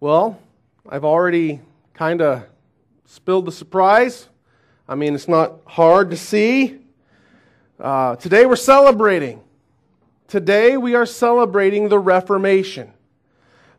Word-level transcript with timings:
Well, 0.00 0.38
I've 0.88 1.04
already 1.04 1.60
kind 1.92 2.22
of 2.22 2.44
spilled 3.04 3.46
the 3.46 3.52
surprise. 3.52 4.28
I 4.88 4.94
mean, 4.94 5.12
it's 5.12 5.26
not 5.26 5.54
hard 5.66 6.10
to 6.12 6.16
see. 6.16 6.78
Uh, 7.80 8.14
today 8.14 8.46
we're 8.46 8.54
celebrating. 8.54 9.40
Today 10.28 10.76
we 10.76 10.94
are 10.94 11.04
celebrating 11.04 11.88
the 11.88 11.98
Reformation. 11.98 12.92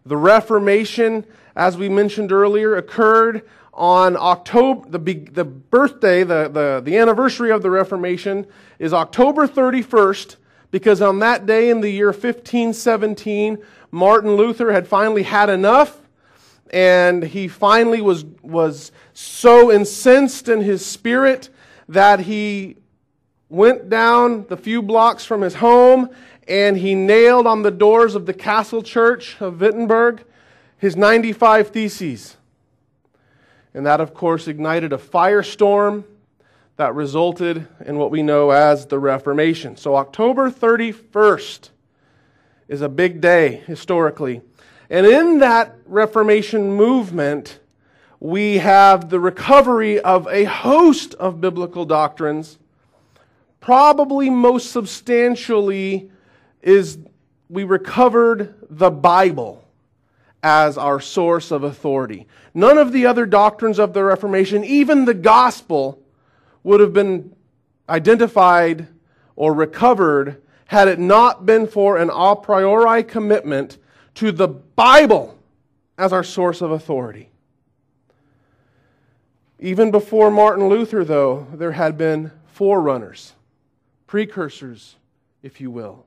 The 0.05 0.17
Reformation, 0.17 1.25
as 1.55 1.77
we 1.77 1.87
mentioned 1.87 2.33
earlier, 2.33 2.75
occurred 2.75 3.47
on 3.73 4.17
October, 4.17 4.89
the, 4.89 5.13
the 5.13 5.45
birthday, 5.45 6.25
the, 6.25 6.49
the, 6.49 6.81
the 6.83 6.97
anniversary 6.97 7.49
of 7.49 7.61
the 7.61 7.71
Reformation 7.71 8.45
is 8.77 8.91
October 8.91 9.47
31st, 9.47 10.35
because 10.69 11.01
on 11.01 11.19
that 11.19 11.45
day 11.45 11.69
in 11.69 11.79
the 11.79 11.89
year 11.89 12.07
1517, 12.07 13.57
Martin 13.89 14.33
Luther 14.33 14.73
had 14.73 14.85
finally 14.85 15.23
had 15.23 15.49
enough 15.49 16.01
and 16.71 17.23
he 17.23 17.47
finally 17.47 18.01
was, 18.01 18.25
was 18.41 18.91
so 19.13 19.71
incensed 19.71 20.49
in 20.49 20.61
his 20.61 20.85
spirit 20.85 21.49
that 21.87 22.21
he 22.21 22.77
went 23.49 23.89
down 23.89 24.45
the 24.47 24.57
few 24.57 24.81
blocks 24.81 25.25
from 25.25 25.41
his 25.41 25.55
home 25.55 26.09
and 26.47 26.77
he 26.77 26.95
nailed 26.95 27.47
on 27.47 27.61
the 27.61 27.71
doors 27.71 28.15
of 28.15 28.25
the 28.25 28.33
castle 28.33 28.83
church 28.83 29.39
of 29.39 29.59
Wittenberg 29.59 30.23
his 30.79 30.95
95 30.95 31.69
Theses. 31.69 32.37
And 33.73 33.85
that, 33.85 34.01
of 34.01 34.13
course, 34.13 34.47
ignited 34.47 34.93
a 34.93 34.97
firestorm 34.97 36.05
that 36.77 36.95
resulted 36.95 37.67
in 37.85 37.97
what 37.97 38.09
we 38.09 38.23
know 38.23 38.49
as 38.49 38.87
the 38.87 38.97
Reformation. 38.97 39.75
So, 39.75 39.95
October 39.95 40.49
31st 40.49 41.69
is 42.67 42.81
a 42.81 42.89
big 42.89 43.19
day 43.19 43.61
historically. 43.67 44.41
And 44.89 45.05
in 45.05 45.39
that 45.39 45.75
Reformation 45.85 46.73
movement, 46.73 47.59
we 48.19 48.57
have 48.57 49.09
the 49.09 49.19
recovery 49.19 49.99
of 49.99 50.27
a 50.27 50.45
host 50.45 51.13
of 51.15 51.39
biblical 51.39 51.85
doctrines. 51.85 52.57
Probably 53.59 54.29
most 54.29 54.71
substantially 54.71 56.09
is 56.61 56.97
we 57.49 57.63
recovered 57.63 58.55
the 58.69 58.89
Bible 58.89 59.63
as 60.41 60.77
our 60.77 60.99
source 60.99 61.51
of 61.51 61.63
authority. 61.63 62.27
None 62.53 62.77
of 62.77 62.91
the 62.91 63.05
other 63.05 63.25
doctrines 63.25 63.77
of 63.77 63.93
the 63.93 64.03
Reformation, 64.03 64.63
even 64.63 65.05
the 65.05 65.13
gospel, 65.13 66.01
would 66.63 66.79
have 66.79 66.93
been 66.93 67.35
identified 67.87 68.87
or 69.35 69.53
recovered 69.53 70.41
had 70.65 70.87
it 70.87 70.99
not 70.99 71.45
been 71.45 71.67
for 71.67 71.97
an 71.97 72.09
a 72.13 72.35
priori 72.35 73.03
commitment 73.03 73.77
to 74.19 74.33
the 74.33 74.49
Bible 74.49 75.39
as 75.97 76.11
our 76.11 76.25
source 76.25 76.59
of 76.59 76.71
authority. 76.71 77.29
Even 79.59 79.91
before 79.91 80.29
Martin 80.29 80.67
Luther, 80.67 81.05
though, 81.05 81.47
there 81.53 81.71
had 81.71 81.97
been 81.97 82.31
forerunners, 82.47 83.31
precursors, 84.07 84.97
if 85.41 85.61
you 85.61 85.71
will. 85.71 86.05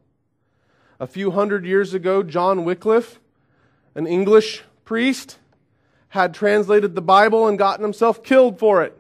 A 1.01 1.07
few 1.07 1.31
hundred 1.31 1.65
years 1.65 1.95
ago, 1.95 2.23
John 2.23 2.67
Wycliffe, 2.67 3.19
an 3.95 4.07
English 4.07 4.63
priest, 4.85 5.39
had 6.09 6.35
translated 6.35 6.95
the 6.95 7.01
Bible 7.01 7.49
and 7.49 7.57
gotten 7.57 7.83
himself 7.83 8.23
killed 8.23 8.59
for 8.59 8.83
it. 8.83 8.95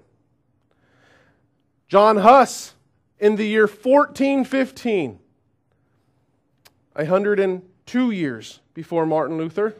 John 1.86 2.16
Huss, 2.16 2.72
in 3.18 3.36
the 3.36 3.46
year 3.46 3.66
1415, 3.66 5.18
102 7.86 8.10
years 8.10 8.60
before 8.74 9.06
Martin 9.06 9.36
Luther, 9.38 9.74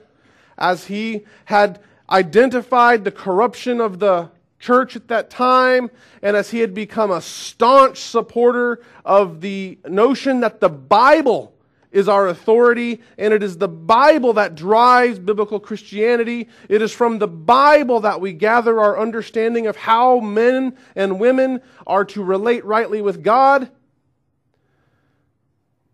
as 0.59 0.87
he 0.87 1.25
had 1.47 1.81
identified 2.11 3.05
the 3.05 3.11
corruption 3.11 3.81
of 3.81 3.99
the 3.99 4.31
church 4.59 4.97
at 4.97 5.09
that 5.09 5.31
time, 5.31 5.91
and 6.23 6.37
as 6.37 6.51
he 6.51 6.61
had 6.61 6.75
become 6.75 7.11
a 7.11 7.21
staunch 7.21 7.99
supporter 7.99 8.81
of 9.05 9.41
the 9.41 9.79
notion 9.89 10.41
that 10.41 10.61
the 10.61 10.69
Bible 10.69 11.55
is 11.91 12.09
our 12.09 12.29
authority, 12.29 13.01
and 13.19 13.35
it 13.35 13.43
is 13.43 13.59
the 13.59 13.69
Bible 13.69 14.33
that 14.35 14.55
drives 14.55 15.19
biblical 15.19 15.61
Christianity. 15.61 16.49
It 16.69 16.81
is 16.81 16.93
from 16.93 17.19
the 17.19 17.29
Bible 17.29 18.01
that 18.01 18.21
we 18.21 18.33
gather 18.33 18.81
our 18.81 18.99
understanding 18.99 19.67
of 19.67 19.77
how 19.77 20.21
men 20.21 20.77
and 20.95 21.21
women 21.21 21.61
are 21.87 22.05
to 22.07 22.23
relate 22.23 22.65
rightly 22.65 23.03
with 23.03 23.23
God. 23.23 23.71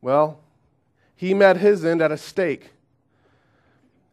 Well, 0.01 0.41
he 1.19 1.35
met 1.35 1.57
his 1.57 1.85
end 1.85 2.01
at 2.01 2.13
a 2.13 2.17
stake. 2.17 2.71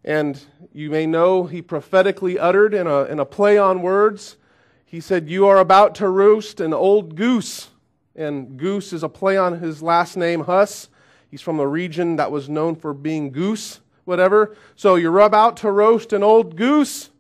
And 0.03 0.43
you 0.73 0.89
may 0.89 1.05
know 1.05 1.43
he 1.43 1.61
prophetically 1.61 2.39
uttered 2.39 2.73
in 2.73 2.88
a, 2.88 3.03
in 3.03 3.19
a 3.19 3.25
play 3.25 3.59
on 3.59 3.83
words, 3.83 4.38
he 4.83 4.99
said, 4.99 5.29
You 5.29 5.45
are 5.45 5.59
about 5.59 5.93
to 5.95 6.09
roast 6.09 6.59
an 6.59 6.73
old 6.73 7.16
goose. 7.16 7.69
And 8.16 8.57
goose 8.57 8.91
is 8.91 9.03
a 9.03 9.09
play 9.09 9.38
on 9.38 9.59
his 9.59 9.83
last 9.83 10.17
name, 10.17 10.45
Huss. 10.45 10.89
He's 11.29 11.43
from 11.43 11.59
a 11.59 11.67
region 11.67 12.16
that 12.16 12.31
was 12.31 12.49
known 12.49 12.75
for 12.75 12.91
being 12.91 13.31
goose, 13.31 13.81
whatever. 14.05 14.57
So 14.75 14.95
you're 14.95 15.19
about 15.19 15.57
to 15.57 15.69
roast 15.69 16.11
an 16.11 16.23
old 16.23 16.55
goose, 16.55 17.11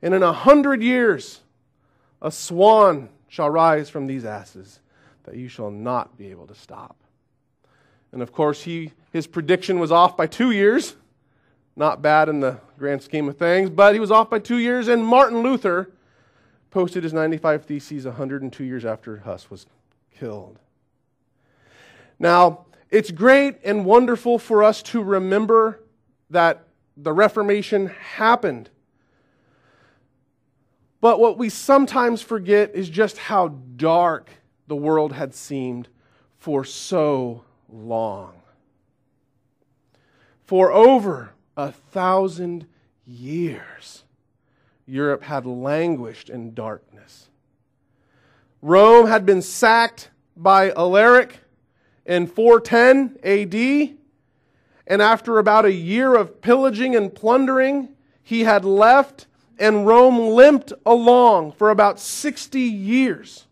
and 0.00 0.14
in 0.14 0.22
a 0.22 0.32
hundred 0.32 0.82
years, 0.82 1.40
a 2.22 2.30
swan 2.30 3.10
shall 3.28 3.50
rise 3.50 3.90
from 3.90 4.06
these 4.06 4.24
asses, 4.24 4.80
that 5.24 5.36
you 5.36 5.48
shall 5.48 5.70
not 5.70 6.16
be 6.16 6.30
able 6.30 6.46
to 6.46 6.54
stop. 6.54 6.96
And 8.12 8.22
of 8.22 8.32
course, 8.32 8.62
he, 8.62 8.92
his 9.12 9.26
prediction 9.26 9.78
was 9.78 9.92
off 9.92 10.16
by 10.16 10.26
two 10.26 10.50
years. 10.50 10.96
Not 11.76 12.02
bad 12.02 12.28
in 12.28 12.40
the 12.40 12.60
grand 12.78 13.02
scheme 13.02 13.28
of 13.28 13.36
things, 13.36 13.70
but 13.70 13.94
he 13.94 14.00
was 14.00 14.10
off 14.10 14.30
by 14.30 14.38
two 14.38 14.58
years. 14.58 14.88
And 14.88 15.04
Martin 15.04 15.42
Luther 15.42 15.90
posted 16.70 17.02
his 17.02 17.12
95 17.12 17.64
Theses 17.64 18.04
102 18.04 18.64
years 18.64 18.84
after 18.84 19.18
Huss 19.18 19.50
was 19.50 19.66
killed. 20.16 20.58
Now, 22.18 22.66
it's 22.90 23.10
great 23.10 23.56
and 23.64 23.84
wonderful 23.84 24.38
for 24.38 24.62
us 24.62 24.82
to 24.82 25.02
remember 25.02 25.80
that 26.28 26.64
the 26.96 27.12
Reformation 27.12 27.86
happened. 27.86 28.68
But 31.00 31.18
what 31.18 31.38
we 31.38 31.48
sometimes 31.48 32.20
forget 32.20 32.74
is 32.74 32.90
just 32.90 33.16
how 33.16 33.48
dark 33.76 34.30
the 34.66 34.76
world 34.76 35.12
had 35.12 35.34
seemed 35.34 35.88
for 36.36 36.64
so 36.64 37.44
long. 37.68 38.39
For 40.50 40.72
over 40.72 41.30
a 41.56 41.70
thousand 41.70 42.66
years, 43.06 44.02
Europe 44.84 45.22
had 45.22 45.46
languished 45.46 46.28
in 46.28 46.54
darkness. 46.54 47.28
Rome 48.60 49.06
had 49.06 49.24
been 49.24 49.42
sacked 49.42 50.10
by 50.36 50.72
Alaric 50.72 51.38
in 52.04 52.26
410 52.26 53.18
AD, 53.22 53.96
and 54.88 55.00
after 55.00 55.38
about 55.38 55.66
a 55.66 55.72
year 55.72 56.16
of 56.16 56.40
pillaging 56.40 56.96
and 56.96 57.14
plundering, 57.14 57.90
he 58.20 58.40
had 58.40 58.64
left, 58.64 59.28
and 59.56 59.86
Rome 59.86 60.18
limped 60.18 60.72
along 60.84 61.52
for 61.52 61.70
about 61.70 62.00
60 62.00 62.58
years. 62.58 63.46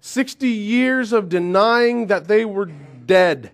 60 0.00 0.48
years 0.48 1.12
of 1.12 1.28
denying 1.28 2.08
that 2.08 2.26
they 2.26 2.44
were 2.44 2.66
dead. 2.66 3.52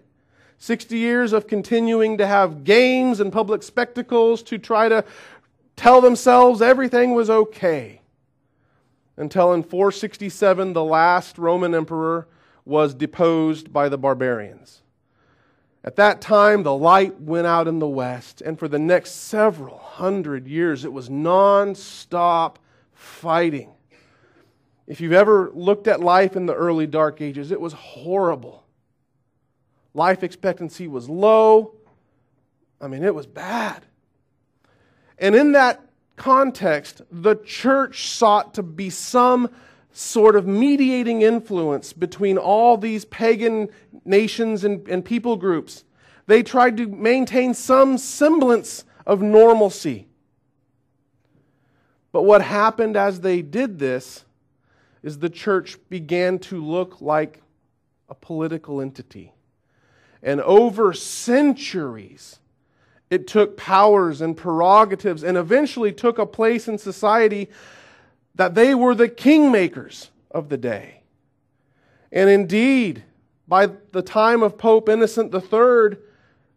60 0.59 0.99
years 0.99 1.33
of 1.33 1.47
continuing 1.47 2.19
to 2.19 2.27
have 2.27 2.65
games 2.65 3.21
and 3.21 3.33
public 3.33 3.63
spectacles 3.63 4.43
to 4.43 4.59
try 4.59 4.89
to 4.89 5.05
tell 5.77 6.01
themselves 6.01 6.61
everything 6.61 7.15
was 7.15 7.31
okay. 7.31 8.03
Until 9.17 9.53
in 9.53 9.63
467, 9.63 10.73
the 10.73 10.85
last 10.85 11.39
Roman 11.39 11.75
emperor 11.75 12.29
was 12.65 12.95
deposed 12.95 13.73
by 13.73 13.89
the 13.89 13.99
barbarians. 13.99 14.83
At 15.85 15.97
that 15.97 16.21
time, 16.21 16.65
the 16.65 16.75
light 16.75 17.21
went 17.21 17.47
out 17.47 17.69
in 17.69 17.79
the 17.79 17.89
west, 17.89 18.43
and 18.43 18.59
for 18.59 18.69
the 18.69 18.79
next 18.79 19.13
several 19.13 19.79
hundred 19.79 20.47
years, 20.47 20.85
it 20.85 20.93
was 20.93 21.09
nonstop 21.09 22.57
fighting. 22.93 23.71
If 24.87 25.01
you've 25.01 25.13
ever 25.13 25.51
looked 25.55 25.87
at 25.87 26.01
life 26.01 26.37
in 26.37 26.47
the 26.47 26.55
early 26.55 26.87
dark 26.87 27.21
ages, 27.21 27.51
it 27.53 27.61
was 27.61 27.73
horrible. 27.73 28.65
Life 29.99 30.23
expectancy 30.23 30.87
was 30.87 31.09
low. 31.09 31.75
I 32.81 32.87
mean, 32.87 33.03
it 33.03 33.13
was 33.17 33.27
bad. 33.27 33.85
And 35.19 35.35
in 35.35 35.53
that 35.53 35.85
context, 36.15 37.03
the 37.11 37.35
church 37.35 38.07
sought 38.09 38.55
to 38.55 38.63
be 38.63 38.91
some 38.91 39.51
sort 39.91 40.37
of 40.37 40.47
mediating 40.47 41.23
influence 41.23 41.93
between 41.93 42.39
all 42.39 42.77
these 42.77 43.07
pagan 43.07 43.71
nations 44.05 44.63
and, 44.63 44.87
and 44.87 45.05
people 45.05 45.37
groups. 45.37 45.83
They 46.29 46.45
tried 46.45 46.77
to 46.77 46.87
maintain 46.87 47.53
some 47.53 47.99
semblance 47.99 48.85
of 49.05 49.21
normalcy. 49.21 50.07
But 52.13 52.23
what 52.23 52.43
happened 52.43 52.97
as 52.97 53.23
they 53.23 53.43
did 53.43 53.81
this 53.81 54.25
is 55.03 55.19
the 55.19 55.29
church 55.29 55.77
began 55.89 56.39
to 56.39 56.65
look 56.65 57.01
like 57.01 57.43
a 58.09 58.15
political 58.15 58.81
entity. 58.81 59.33
And 60.23 60.41
over 60.41 60.93
centuries, 60.93 62.39
It 63.11 63.27
took 63.27 63.57
powers 63.57 64.21
and 64.21 64.37
prerogatives 64.37 65.23
and 65.23 65.37
eventually 65.37 65.93
took 65.93 66.19
a 66.19 66.27
place 66.27 66.69
in 66.69 66.77
society 66.79 67.49
that 68.35 68.55
they 68.55 68.75
were 68.75 68.95
the 68.95 69.09
kingmakers 69.09 70.11
of 70.31 70.49
the 70.49 70.59
day. 70.59 71.01
And 72.13 72.29
indeed, 72.29 73.05
by 73.47 73.71
the 73.93 74.03
time 74.03 74.43
of 74.43 74.59
Pope 74.59 74.89
Innocent 74.89 75.35
III, 75.35 75.99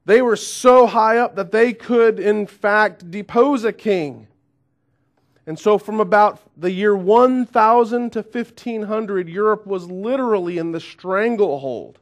they 0.06 0.22
were 0.22 0.36
so 0.36 0.88
high 0.88 1.18
up 1.18 1.36
that 1.36 1.52
they 1.52 1.74
could, 1.74 2.19
in 2.19 2.48
fact, 2.48 3.10
depose 3.10 3.63
a 3.63 3.72
king. 3.72 4.28
And 5.48 5.58
so, 5.58 5.78
from 5.78 6.00
about 6.00 6.40
the 6.58 6.72
year 6.72 6.96
1000 6.96 8.12
to 8.12 8.22
1500, 8.22 9.30
Europe 9.30 9.66
was 9.66 9.90
literally 9.90 10.58
in 10.58 10.72
the 10.72 10.80
stranglehold 10.80 11.98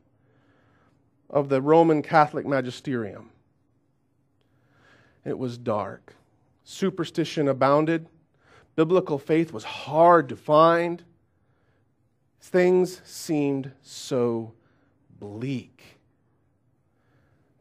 of 1.30 1.50
the 1.50 1.62
Roman 1.62 2.02
Catholic 2.02 2.46
magisterium. 2.46 3.30
It 5.26 5.38
was 5.38 5.58
dark. 5.58 6.16
Superstition 6.64 7.48
abounded. 7.48 8.08
Biblical 8.76 9.20
faith 9.20 9.52
was 9.52 9.64
hard 9.64 10.30
to 10.30 10.36
find. 10.36 11.04
Things 12.42 13.02
seemed 13.04 13.72
so 13.82 14.54
bleak. 15.20 16.00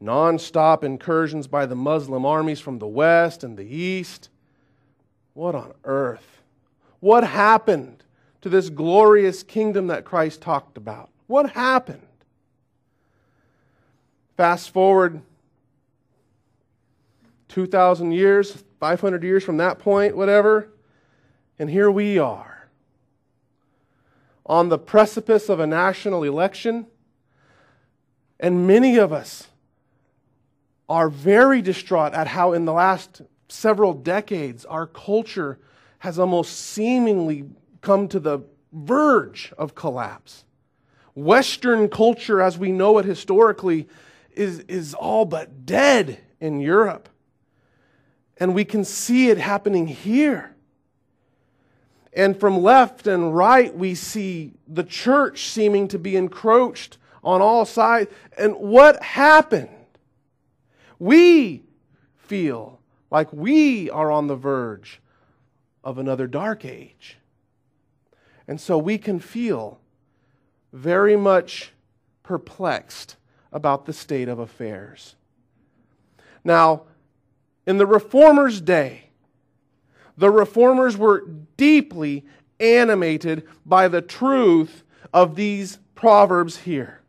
Non 0.00 0.38
stop 0.38 0.85
incursions 0.85 1.49
by 1.49 1.67
the 1.67 1.75
Muslim 1.75 2.25
armies 2.25 2.61
from 2.61 2.79
the 2.79 2.87
west 2.87 3.43
and 3.43 3.56
the 3.56 3.67
east. 3.67 4.31
What 5.35 5.55
on 5.55 5.75
earth? 5.85 6.43
What 7.00 7.25
happened 7.25 8.05
to 8.41 8.49
this 8.49 8.71
glorious 8.71 9.43
kingdom 9.43 9.88
that 9.88 10.05
Christ 10.05 10.41
talked 10.41 10.76
about? 10.76 11.11
What 11.26 11.50
happened? 11.50 12.08
Fast 14.38 14.70
forward 14.70 15.20
2,000 17.49 18.12
years, 18.12 18.62
500 18.79 19.25
years 19.25 19.43
from 19.43 19.56
that 19.56 19.81
point, 19.81 20.17
whatever, 20.17 20.69
and 21.58 21.69
here 21.69 21.90
we 21.90 22.20
are 22.20 22.69
on 24.46 24.69
the 24.69 24.79
precipice 24.79 25.49
of 25.49 25.58
a 25.58 25.67
national 25.67 26.23
election, 26.23 26.87
and 28.38 28.64
many 28.64 28.96
of 28.96 29.12
us 29.12 29.49
are 30.88 31.08
very 31.08 31.61
distraught 31.61 32.14
at 32.14 32.29
how, 32.29 32.52
in 32.52 32.64
the 32.64 32.73
last 32.73 33.23
several 33.49 33.93
decades, 33.93 34.64
our 34.67 34.87
culture 34.87 35.58
has 35.99 36.17
almost 36.17 36.56
seemingly 36.56 37.44
come 37.81 38.06
to 38.06 38.20
the 38.20 38.38
verge 38.73 39.52
of 39.58 39.75
collapse. 39.75 40.44
Western 41.17 41.88
culture, 41.88 42.40
as 42.40 42.56
we 42.56 42.70
know 42.70 42.99
it 42.99 43.05
historically, 43.05 43.88
is, 44.38 44.61
is 44.61 44.94
all 44.94 45.25
but 45.25 45.67
dead 45.67 46.20
in 46.40 46.61
Europe. 46.61 47.08
And 48.37 48.55
we 48.55 48.64
can 48.64 48.85
see 48.85 49.31
it 49.31 49.38
happening 49.38 49.88
here. 49.88 50.55
And 52.12 52.38
from 52.38 52.62
left 52.62 53.06
and 53.08 53.35
right, 53.37 53.76
we 53.76 53.96
see 53.96 54.55
the 54.67 54.85
church 54.85 55.49
seeming 55.49 55.88
to 55.88 55.99
be 55.99 56.17
encroached 56.17 56.99
on 57.25 57.43
all 57.43 57.64
sides. 57.64 58.11
And 58.37 58.55
what 58.55 59.02
happened? 59.02 59.70
We 61.00 61.64
feel 62.17 62.81
like 63.11 63.32
we 63.32 63.90
are 63.90 64.11
on 64.11 64.29
the 64.29 64.37
verge 64.37 65.00
of 65.82 65.99
another 65.99 66.29
dark 66.29 66.64
age. 66.64 67.19
And 68.46 68.61
so 68.61 68.79
we 68.79 68.99
can 68.99 69.19
feel 69.19 69.81
very 70.73 71.17
much 71.17 71.73
perplexed 72.23 73.17
about 73.53 73.87
the 73.87 73.93
state 73.93 74.29
of 74.29 74.39
affairs. 74.39 75.17
Now, 76.45 76.83
in 77.67 77.79
the 77.79 77.87
Reformers' 77.87 78.61
day, 78.61 79.11
the 80.17 80.31
Reformers 80.31 80.97
were 80.97 81.25
deeply 81.56 82.25
animated 82.61 83.45
by 83.65 83.89
the 83.89 84.03
truth 84.03 84.83
of 85.12 85.37
these 85.37 85.79
proverbs 85.95 86.59
here. 86.59 87.00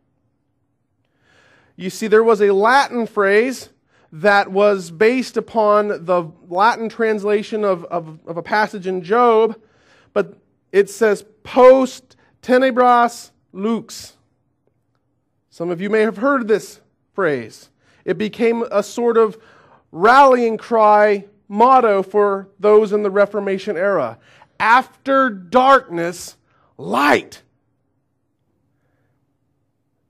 You 1.76 1.90
see, 1.90 2.06
there 2.06 2.22
was 2.22 2.40
a 2.40 2.52
Latin 2.52 3.06
phrase 3.06 3.70
that 4.12 4.50
was 4.50 4.90
based 4.90 5.36
upon 5.36 6.04
the 6.04 6.30
Latin 6.48 6.88
translation 6.88 7.64
of, 7.64 7.84
of, 7.86 8.18
of 8.26 8.36
a 8.36 8.42
passage 8.42 8.86
in 8.86 9.02
Job, 9.02 9.58
but 10.12 10.36
it 10.72 10.90
says 10.90 11.24
post 11.42 12.16
tenebras 12.42 13.30
lux. 13.52 14.16
Some 15.50 15.70
of 15.70 15.80
you 15.80 15.90
may 15.90 16.02
have 16.02 16.18
heard 16.18 16.46
this 16.46 16.80
phrase. 17.12 17.70
It 18.04 18.16
became 18.16 18.64
a 18.70 18.82
sort 18.82 19.16
of 19.16 19.36
rallying 19.92 20.56
cry 20.56 21.26
motto 21.48 22.02
for 22.02 22.48
those 22.60 22.92
in 22.92 23.02
the 23.02 23.10
Reformation 23.10 23.76
era. 23.76 24.18
After 24.60 25.28
darkness, 25.28 26.36
light. 26.78 27.42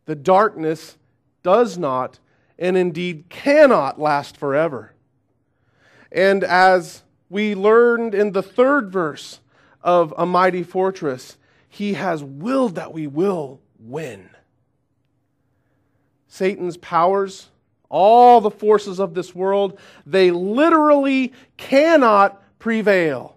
The 0.05 0.15
darkness 0.15 0.99
does 1.43 1.79
not 1.79 2.19
and 2.59 2.77
indeed 2.77 3.25
cannot 3.31 3.99
last 3.99 4.37
forever. 4.37 4.93
And 6.13 6.45
as 6.45 7.03
we 7.31 7.55
learned 7.55 8.15
in 8.15 8.33
the 8.33 8.43
third 8.43 8.93
verse 8.93 9.41
of 9.83 10.13
A 10.19 10.27
Mighty 10.27 10.63
Fortress, 10.63 11.39
He 11.67 11.95
has 11.95 12.23
willed 12.23 12.75
that 12.75 12.93
we 12.93 13.07
will 13.07 13.61
win. 13.79 14.29
Satan's 16.31 16.79
powers, 16.79 17.51
all 17.91 18.41
the 18.41 18.51
forces 18.51 18.99
of 18.99 19.13
this 19.13 19.35
world, 19.35 19.79
they 20.07 20.31
literally 20.31 21.35
cannot 21.59 22.43
prevail. 22.59 23.37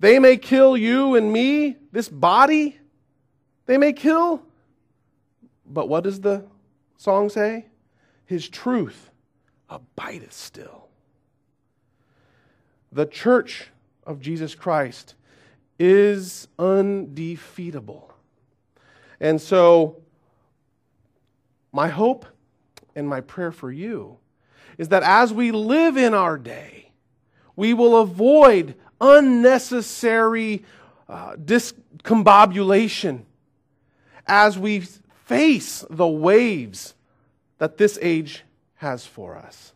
They 0.00 0.18
may 0.18 0.36
kill 0.36 0.76
you 0.76 1.14
and 1.14 1.32
me, 1.32 1.76
this 1.92 2.08
body, 2.08 2.80
they 3.66 3.78
may 3.78 3.92
kill. 3.92 4.42
But 5.64 5.88
what 5.88 6.02
does 6.02 6.20
the 6.20 6.44
song 6.96 7.28
say? 7.28 7.66
his 8.32 8.48
truth 8.48 9.10
abideth 9.68 10.32
still. 10.32 10.88
The 12.90 13.04
church 13.04 13.68
of 14.06 14.20
Jesus 14.20 14.54
Christ 14.54 15.14
is 15.78 16.48
undefeatable. 16.58 18.10
And 19.20 19.38
so, 19.38 19.98
my 21.72 21.88
hope 21.88 22.26
and 22.94 23.08
my 23.08 23.20
prayer 23.20 23.50
for 23.50 23.72
you 23.72 24.18
is 24.78 24.88
that 24.88 25.02
as 25.02 25.32
we 25.32 25.50
live 25.50 25.96
in 25.96 26.14
our 26.14 26.38
day, 26.38 26.90
we 27.56 27.74
will 27.74 28.00
avoid 28.00 28.74
unnecessary 29.00 30.64
uh, 31.08 31.34
discombobulation 31.36 33.22
as 34.26 34.58
we 34.58 34.80
face 35.24 35.84
the 35.90 36.06
waves 36.06 36.94
that 37.58 37.76
this 37.78 37.98
age 38.00 38.44
has 38.76 39.06
for 39.06 39.36
us. 39.36 39.72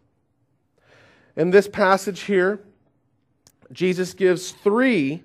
In 1.36 1.50
this 1.50 1.68
passage 1.68 2.20
here, 2.20 2.60
Jesus 3.72 4.14
gives 4.14 4.52
three 4.52 5.22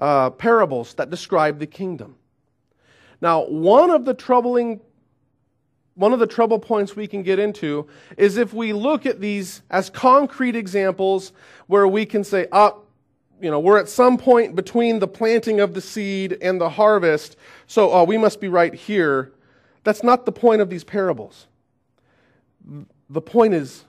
uh, 0.00 0.30
parables 0.30 0.94
that 0.94 1.10
describe 1.10 1.58
the 1.58 1.66
kingdom. 1.66 2.16
Now, 3.20 3.44
one 3.46 3.90
of 3.90 4.04
the 4.04 4.14
troubling 4.14 4.80
one 5.94 6.12
of 6.12 6.18
the 6.18 6.26
trouble 6.26 6.58
points 6.58 6.96
we 6.96 7.06
can 7.06 7.22
get 7.22 7.38
into 7.38 7.86
is 8.16 8.36
if 8.36 8.54
we 8.54 8.72
look 8.72 9.06
at 9.06 9.20
these 9.20 9.62
as 9.70 9.90
concrete 9.90 10.56
examples 10.56 11.32
where 11.66 11.86
we 11.86 12.06
can 12.06 12.24
say, 12.24 12.46
oh, 12.52 12.82
you 13.40 13.50
know, 13.50 13.60
we're 13.60 13.78
at 13.78 13.88
some 13.88 14.18
point 14.18 14.54
between 14.54 14.98
the 14.98 15.08
planting 15.08 15.60
of 15.60 15.74
the 15.74 15.80
seed 15.80 16.36
and 16.42 16.60
the 16.60 16.68
harvest, 16.68 17.36
so 17.66 17.90
oh, 17.90 18.04
we 18.04 18.18
must 18.18 18.40
be 18.40 18.48
right 18.48 18.74
here. 18.74 19.32
That's 19.82 20.02
not 20.02 20.26
the 20.26 20.32
point 20.32 20.60
of 20.60 20.68
these 20.68 20.84
parables 20.84 21.46
the 23.10 23.20
point 23.20 23.54
is 23.54 23.84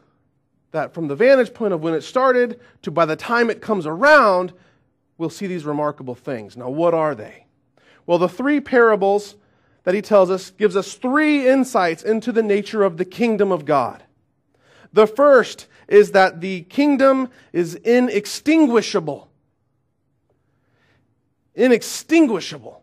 that 0.71 0.93
from 0.93 1.07
the 1.07 1.15
vantage 1.15 1.53
point 1.53 1.73
of 1.73 1.81
when 1.81 1.93
it 1.93 2.01
started 2.01 2.59
to 2.81 2.91
by 2.91 3.05
the 3.05 3.15
time 3.15 3.49
it 3.49 3.61
comes 3.61 3.85
around, 3.85 4.51
we'll 5.17 5.29
see 5.29 5.47
these 5.47 5.65
remarkable 5.65 6.15
things. 6.15 6.57
Now, 6.57 6.69
what 6.69 6.93
are 6.93 7.13
they? 7.13 7.45
Well, 8.05 8.17
the 8.17 8.29
three 8.29 8.59
parables 8.59 9.35
that 9.83 9.95
he 9.95 10.01
tells 10.01 10.29
us 10.29 10.51
gives 10.51 10.75
us 10.75 10.93
three 10.93 11.47
insights 11.47 12.03
into 12.03 12.31
the 12.31 12.43
nature 12.43 12.83
of 12.83 12.97
the 12.97 13.05
kingdom 13.05 13.51
of 13.51 13.65
God. 13.65 14.03
The 14.93 15.07
first 15.07 15.67
is 15.87 16.11
that 16.11 16.41
the 16.41 16.61
kingdom 16.63 17.29
is 17.51 17.75
inextinguishable. 17.75 19.29
Inextinguishable. 21.55 22.81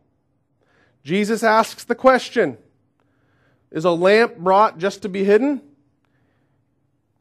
Jesus 1.04 1.42
asks 1.42 1.84
the 1.84 1.94
question 1.94 2.58
Is 3.70 3.84
a 3.84 3.90
lamp 3.90 4.36
brought 4.36 4.78
just 4.78 5.02
to 5.02 5.08
be 5.08 5.24
hidden? 5.24 5.62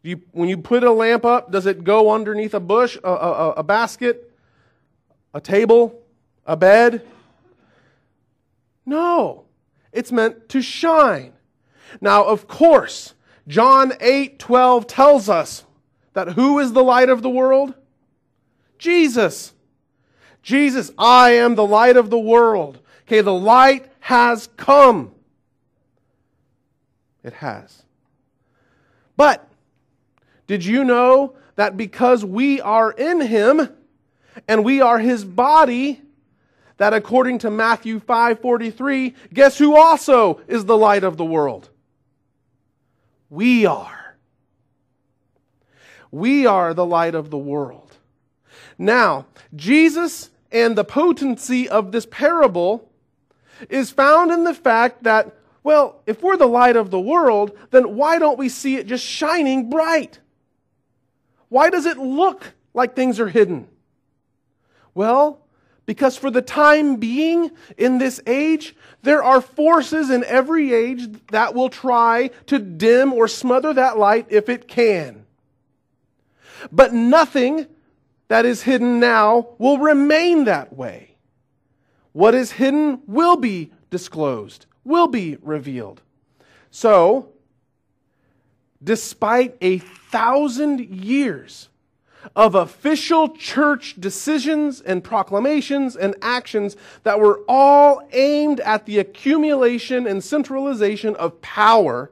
You, 0.03 0.21
when 0.31 0.47
you 0.47 0.57
put 0.57 0.83
a 0.83 0.91
lamp 0.91 1.25
up, 1.25 1.51
does 1.51 1.65
it 1.65 1.83
go 1.83 2.11
underneath 2.11 2.53
a 2.53 2.59
bush, 2.59 2.97
a, 3.03 3.09
a, 3.09 3.51
a 3.51 3.63
basket, 3.63 4.31
a 5.33 5.41
table, 5.41 6.01
a 6.45 6.55
bed? 6.55 7.01
No. 8.85 9.46
It's 9.97 10.11
meant 10.11 10.47
to 10.49 10.61
shine. 10.61 11.33
Now, 11.99 12.23
of 12.23 12.47
course, 12.47 13.15
John 13.47 13.93
8 13.99 14.37
12 14.37 14.85
tells 14.85 15.27
us 15.27 15.65
that 16.13 16.33
who 16.33 16.59
is 16.59 16.73
the 16.73 16.83
light 16.83 17.09
of 17.09 17.23
the 17.23 17.29
world? 17.31 17.73
Jesus. 18.77 19.53
Jesus, 20.43 20.91
I 20.99 21.31
am 21.31 21.55
the 21.55 21.65
light 21.65 21.97
of 21.97 22.11
the 22.11 22.19
world. 22.19 22.79
Okay, 23.07 23.21
the 23.21 23.33
light 23.33 23.91
has 24.01 24.49
come. 24.55 25.15
It 27.23 27.33
has. 27.33 27.81
But 29.15 29.49
did 30.45 30.63
you 30.63 30.83
know 30.83 31.35
that 31.55 31.75
because 31.75 32.23
we 32.23 32.61
are 32.61 32.91
in 32.91 33.19
him 33.19 33.67
and 34.47 34.63
we 34.63 34.79
are 34.79 34.99
his 34.99 35.25
body, 35.25 36.03
that 36.77 36.93
according 36.93 37.39
to 37.39 37.51
Matthew 37.51 37.99
5:43, 37.99 39.15
guess 39.33 39.57
who 39.57 39.75
also 39.75 40.41
is 40.47 40.65
the 40.65 40.77
light 40.77 41.03
of 41.03 41.17
the 41.17 41.25
world? 41.25 41.69
We 43.29 43.65
are. 43.65 44.17
We 46.11 46.45
are 46.45 46.73
the 46.73 46.85
light 46.85 47.15
of 47.15 47.29
the 47.29 47.37
world. 47.37 47.97
Now, 48.77 49.25
Jesus 49.55 50.29
and 50.51 50.77
the 50.77 50.85
potency 50.85 51.67
of 51.67 51.91
this 51.91 52.05
parable 52.05 52.89
is 53.69 53.91
found 53.91 54.31
in 54.31 54.43
the 54.43 54.53
fact 54.53 55.03
that, 55.03 55.35
well, 55.63 56.01
if 56.05 56.21
we're 56.21 56.37
the 56.37 56.47
light 56.47 56.75
of 56.75 56.91
the 56.91 56.99
world, 56.99 57.57
then 57.71 57.95
why 57.95 58.19
don't 58.19 58.37
we 58.37 58.49
see 58.49 58.75
it 58.75 58.87
just 58.87 59.03
shining 59.03 59.69
bright? 59.69 60.19
Why 61.49 61.69
does 61.69 61.85
it 61.85 61.97
look 61.97 62.53
like 62.73 62.95
things 62.95 63.19
are 63.19 63.27
hidden? 63.27 63.67
Well, 64.93 65.39
because 65.87 66.17
for 66.17 66.29
the 66.29 66.41
time 66.41 66.97
being 66.97 67.49
in 67.77 67.97
this 67.97 68.21
age, 68.27 68.75
there 69.01 69.23
are 69.23 69.41
forces 69.41 70.11
in 70.11 70.23
every 70.25 70.73
age 70.73 71.07
that 71.31 71.55
will 71.55 71.69
try 71.69 72.29
to 72.45 72.59
dim 72.59 73.13
or 73.13 73.27
smother 73.27 73.73
that 73.73 73.97
light 73.97 74.27
if 74.29 74.49
it 74.49 74.67
can. 74.67 75.25
But 76.71 76.93
nothing 76.93 77.67
that 78.27 78.45
is 78.45 78.63
hidden 78.63 78.99
now 78.99 79.55
will 79.57 79.77
remain 79.77 80.43
that 80.43 80.75
way. 80.75 81.15
What 82.11 82.35
is 82.35 82.51
hidden 82.51 83.01
will 83.07 83.37
be 83.37 83.71
disclosed, 83.89 84.65
will 84.83 85.07
be 85.07 85.37
revealed. 85.41 86.01
So, 86.69 87.29
despite 88.83 89.55
a 89.61 89.77
thousand 89.77 90.81
years 90.81 91.69
of 92.35 92.55
official 92.55 93.29
church 93.29 93.95
decisions 93.99 94.81
and 94.81 95.03
proclamations 95.03 95.95
and 95.95 96.15
actions 96.21 96.75
that 97.03 97.19
were 97.19 97.41
all 97.47 98.01
aimed 98.11 98.59
at 98.61 98.85
the 98.85 98.99
accumulation 98.99 100.07
and 100.07 100.23
centralization 100.23 101.15
of 101.15 101.41
power, 101.41 102.11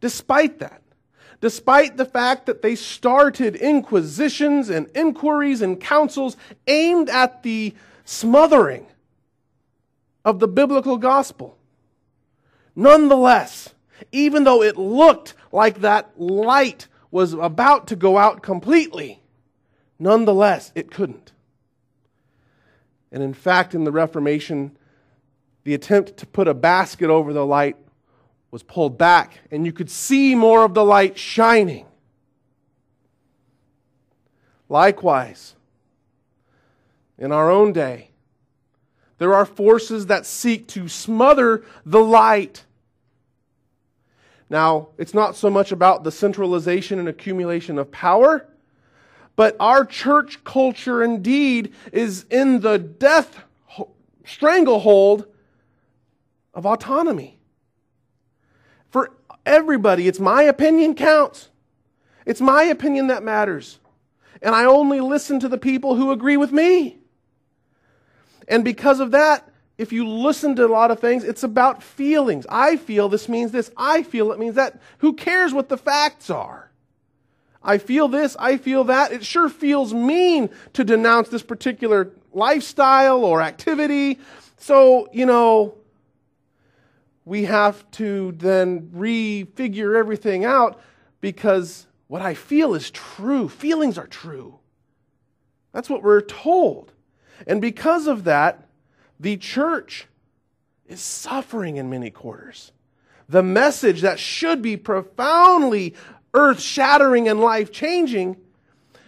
despite 0.00 0.58
that, 0.58 0.82
despite 1.40 1.96
the 1.96 2.04
fact 2.04 2.46
that 2.46 2.62
they 2.62 2.74
started 2.74 3.56
inquisitions 3.56 4.68
and 4.68 4.88
inquiries 4.94 5.62
and 5.62 5.80
councils 5.80 6.36
aimed 6.66 7.08
at 7.08 7.42
the 7.42 7.74
smothering 8.04 8.86
of 10.24 10.38
the 10.38 10.48
biblical 10.48 10.96
gospel. 10.96 11.58
Nonetheless, 12.74 13.74
even 14.12 14.44
though 14.44 14.62
it 14.62 14.76
looked 14.76 15.34
like 15.50 15.80
that 15.80 16.18
light 16.18 16.86
was 17.12 17.34
about 17.34 17.86
to 17.86 17.94
go 17.94 18.18
out 18.18 18.42
completely, 18.42 19.22
nonetheless, 20.00 20.72
it 20.74 20.90
couldn't. 20.90 21.30
And 23.12 23.22
in 23.22 23.34
fact, 23.34 23.74
in 23.74 23.84
the 23.84 23.92
Reformation, 23.92 24.76
the 25.62 25.74
attempt 25.74 26.16
to 26.16 26.26
put 26.26 26.48
a 26.48 26.54
basket 26.54 27.10
over 27.10 27.32
the 27.32 27.46
light 27.46 27.76
was 28.50 28.62
pulled 28.62 28.98
back, 28.98 29.40
and 29.50 29.64
you 29.64 29.72
could 29.72 29.90
see 29.90 30.34
more 30.34 30.64
of 30.64 30.74
the 30.74 30.84
light 30.84 31.18
shining. 31.18 31.86
Likewise, 34.68 35.54
in 37.18 37.30
our 37.30 37.50
own 37.50 37.72
day, 37.72 38.10
there 39.18 39.34
are 39.34 39.44
forces 39.44 40.06
that 40.06 40.26
seek 40.26 40.66
to 40.68 40.88
smother 40.88 41.62
the 41.84 42.02
light. 42.02 42.64
Now, 44.52 44.88
it's 44.98 45.14
not 45.14 45.34
so 45.34 45.48
much 45.48 45.72
about 45.72 46.04
the 46.04 46.12
centralization 46.12 46.98
and 46.98 47.08
accumulation 47.08 47.78
of 47.78 47.90
power, 47.90 48.46
but 49.34 49.56
our 49.58 49.82
church 49.82 50.44
culture 50.44 51.02
indeed 51.02 51.72
is 51.90 52.26
in 52.30 52.60
the 52.60 52.76
death 52.76 53.44
stranglehold 54.26 55.24
of 56.52 56.66
autonomy 56.66 57.38
for 58.90 59.12
everybody. 59.46 60.06
It's 60.06 60.20
my 60.20 60.42
opinion 60.42 60.96
counts. 60.96 61.48
It's 62.26 62.42
my 62.42 62.64
opinion 62.64 63.06
that 63.06 63.22
matters. 63.22 63.78
And 64.42 64.54
I 64.54 64.66
only 64.66 65.00
listen 65.00 65.40
to 65.40 65.48
the 65.48 65.56
people 65.56 65.94
who 65.94 66.12
agree 66.12 66.36
with 66.36 66.52
me. 66.52 66.98
And 68.46 68.62
because 68.62 69.00
of 69.00 69.12
that, 69.12 69.48
if 69.78 69.92
you 69.92 70.06
listen 70.06 70.54
to 70.56 70.66
a 70.66 70.68
lot 70.68 70.90
of 70.90 71.00
things, 71.00 71.24
it's 71.24 71.42
about 71.42 71.82
feelings. 71.82 72.46
I 72.48 72.76
feel 72.76 73.08
this 73.08 73.28
means 73.28 73.52
this. 73.52 73.70
I 73.76 74.02
feel 74.02 74.32
it 74.32 74.38
means 74.38 74.54
that. 74.56 74.80
Who 74.98 75.14
cares 75.14 75.52
what 75.52 75.68
the 75.68 75.78
facts 75.78 76.30
are? 76.30 76.70
I 77.62 77.78
feel 77.78 78.08
this. 78.08 78.36
I 78.38 78.56
feel 78.56 78.84
that. 78.84 79.12
It 79.12 79.24
sure 79.24 79.48
feels 79.48 79.94
mean 79.94 80.50
to 80.74 80.84
denounce 80.84 81.28
this 81.28 81.42
particular 81.42 82.10
lifestyle 82.32 83.24
or 83.24 83.40
activity. 83.40 84.18
So, 84.58 85.08
you 85.12 85.26
know, 85.26 85.74
we 87.24 87.44
have 87.44 87.88
to 87.92 88.32
then 88.32 88.90
refigure 88.94 89.96
everything 89.96 90.44
out 90.44 90.80
because 91.20 91.86
what 92.08 92.20
I 92.20 92.34
feel 92.34 92.74
is 92.74 92.90
true. 92.90 93.48
Feelings 93.48 93.96
are 93.96 94.06
true. 94.06 94.58
That's 95.72 95.88
what 95.88 96.02
we're 96.02 96.20
told. 96.20 96.92
And 97.46 97.60
because 97.60 98.06
of 98.06 98.24
that, 98.24 98.68
the 99.22 99.36
church 99.36 100.08
is 100.86 101.00
suffering 101.00 101.76
in 101.76 101.88
many 101.88 102.10
quarters. 102.10 102.72
The 103.28 103.42
message 103.42 104.00
that 104.00 104.18
should 104.18 104.60
be 104.60 104.76
profoundly 104.76 105.94
earth 106.34 106.60
shattering 106.60 107.28
and 107.28 107.40
life 107.40 107.70
changing 107.70 108.36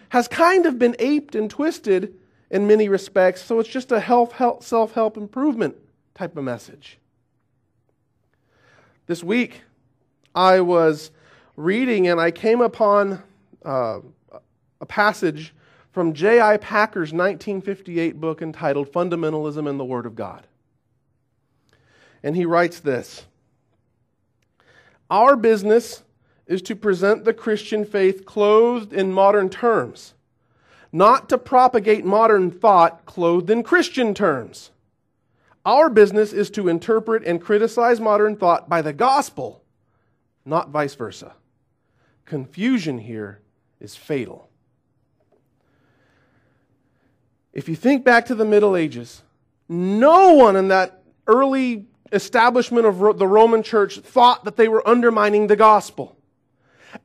has 0.09 0.29
kind 0.29 0.65
of 0.65 0.79
been 0.79 0.95
aped 0.99 1.35
and 1.35 1.49
twisted 1.49 2.15
in 2.49 2.65
many 2.65 2.87
respects, 2.87 3.43
so 3.43 3.59
it's 3.59 3.67
just 3.67 3.91
a 3.91 3.99
health, 3.99 4.31
health 4.31 4.65
self 4.65 4.93
help 4.93 5.17
improvement 5.17 5.75
type 6.13 6.37
of 6.37 6.45
message. 6.45 6.97
This 9.07 9.21
week, 9.21 9.63
I 10.33 10.61
was 10.61 11.11
reading 11.57 12.07
and 12.07 12.21
I 12.21 12.31
came 12.31 12.61
upon 12.61 13.21
uh, 13.65 13.99
a 14.79 14.85
passage 14.85 15.53
from 15.95 16.11
J.I. 16.11 16.57
Packer's 16.57 17.13
1958 17.13 18.19
book 18.19 18.41
entitled 18.41 18.91
Fundamentalism 18.91 19.65
and 19.65 19.79
the 19.79 19.85
Word 19.85 20.05
of 20.05 20.13
God. 20.13 20.45
And 22.21 22.35
he 22.35 22.43
writes 22.43 22.81
this 22.81 23.23
Our 25.09 25.37
business 25.37 26.03
is 26.47 26.61
to 26.63 26.75
present 26.75 27.23
the 27.23 27.33
Christian 27.33 27.85
faith 27.85 28.25
clothed 28.25 28.91
in 28.91 29.13
modern 29.13 29.49
terms, 29.49 30.15
not 30.91 31.29
to 31.29 31.37
propagate 31.37 32.03
modern 32.03 32.51
thought 32.51 33.05
clothed 33.05 33.49
in 33.49 33.63
Christian 33.63 34.13
terms. 34.13 34.71
Our 35.65 35.89
business 35.89 36.33
is 36.33 36.49
to 36.51 36.67
interpret 36.67 37.23
and 37.23 37.41
criticize 37.41 38.01
modern 38.01 38.35
thought 38.35 38.67
by 38.67 38.81
the 38.81 38.91
gospel, 38.91 39.63
not 40.43 40.71
vice 40.71 40.95
versa. 40.95 41.35
Confusion 42.25 42.97
here 42.97 43.39
is 43.79 43.95
fatal. 43.95 44.49
If 47.55 47.69
you 47.69 47.75
think 47.75 48.03
back 48.03 48.25
to 48.25 48.35
the 48.35 48.43
Middle 48.43 48.75
Ages, 48.75 49.23
no 49.69 50.33
one 50.33 50.57
in 50.57 50.67
that 50.67 51.01
early 51.25 51.87
establishment 52.11 52.85
of 52.85 53.17
the 53.17 53.27
Roman 53.27 53.63
church 53.63 53.97
thought 53.99 54.43
that 54.43 54.57
they 54.57 54.67
were 54.67 54.85
undermining 54.87 55.47
the 55.47 55.55
gospel. 55.55 56.17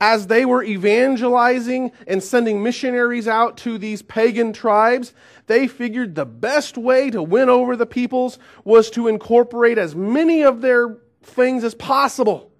As 0.01 0.27
they 0.27 0.45
were 0.45 0.63
evangelizing 0.63 1.93
and 2.07 2.23
sending 2.23 2.63
missionaries 2.63 3.29
out 3.29 3.57
to 3.59 3.79
these 3.79 4.03
pagan 4.03 4.53
tribes, 4.53 5.15
they 5.47 5.69
figured 5.69 6.17
the 6.17 6.27
best 6.27 6.77
way 6.77 7.11
to 7.11 7.23
win 7.23 7.49
over 7.49 7.77
the 7.77 7.87
peoples 7.87 8.39
was 8.65 8.91
to 8.91 9.07
incorporate 9.07 9.79
as 9.79 9.95
many 9.95 10.43
of 10.43 10.61
their 10.61 10.99
things 11.23 11.63
as 11.63 11.75
possible. 11.75 12.51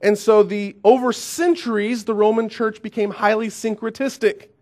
And 0.00 0.16
so 0.16 0.44
the 0.44 0.76
over 0.84 1.12
centuries 1.12 2.04
the 2.04 2.14
Roman 2.14 2.48
church 2.48 2.82
became 2.82 3.10
highly 3.10 3.48
syncretistic. 3.48 4.53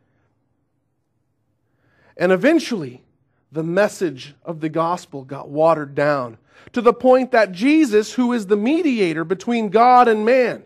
And 2.16 2.32
eventually 2.32 3.02
the 3.50 3.62
message 3.62 4.34
of 4.44 4.60
the 4.60 4.68
gospel 4.68 5.24
got 5.24 5.48
watered 5.48 5.94
down 5.94 6.38
to 6.72 6.80
the 6.80 6.92
point 6.92 7.32
that 7.32 7.52
Jesus, 7.52 8.12
who 8.14 8.32
is 8.32 8.46
the 8.46 8.56
mediator 8.56 9.24
between 9.24 9.68
God 9.68 10.08
and 10.08 10.24
man, 10.24 10.62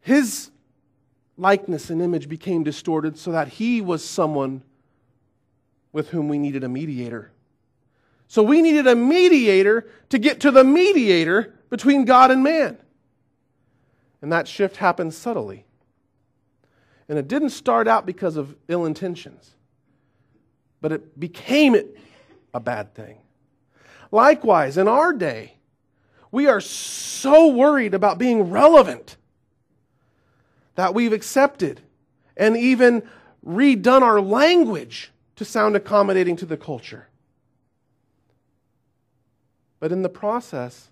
his 0.00 0.50
likeness 1.36 1.90
and 1.90 2.00
image 2.00 2.28
became 2.28 2.62
distorted 2.62 3.18
so 3.18 3.32
that 3.32 3.48
he 3.48 3.80
was 3.80 4.04
someone 4.04 4.62
with 5.92 6.10
whom 6.10 6.28
we 6.28 6.38
needed 6.38 6.64
a 6.64 6.68
mediator. 6.68 7.30
So 8.28 8.42
we 8.42 8.62
needed 8.62 8.86
a 8.86 8.94
mediator 8.94 9.88
to 10.10 10.18
get 10.18 10.40
to 10.40 10.50
the 10.50 10.64
mediator 10.64 11.54
between 11.70 12.04
God 12.04 12.30
and 12.30 12.42
man. 12.42 12.78
And 14.20 14.32
that 14.32 14.48
shift 14.48 14.76
happened 14.76 15.14
subtly. 15.14 15.64
And 17.08 17.18
it 17.18 17.28
didn't 17.28 17.50
start 17.50 17.86
out 17.86 18.06
because 18.06 18.36
of 18.36 18.56
ill 18.68 18.86
intentions, 18.86 19.54
but 20.84 20.92
it 20.92 21.18
became 21.18 21.74
a 22.52 22.60
bad 22.60 22.94
thing. 22.94 23.16
Likewise, 24.10 24.76
in 24.76 24.86
our 24.86 25.14
day, 25.14 25.54
we 26.30 26.46
are 26.46 26.60
so 26.60 27.48
worried 27.48 27.94
about 27.94 28.18
being 28.18 28.50
relevant 28.50 29.16
that 30.74 30.92
we've 30.92 31.14
accepted 31.14 31.80
and 32.36 32.54
even 32.58 33.02
redone 33.46 34.02
our 34.02 34.20
language 34.20 35.10
to 35.36 35.44
sound 35.46 35.74
accommodating 35.74 36.36
to 36.36 36.44
the 36.44 36.58
culture. 36.58 37.08
But 39.80 39.90
in 39.90 40.02
the 40.02 40.10
process, 40.10 40.90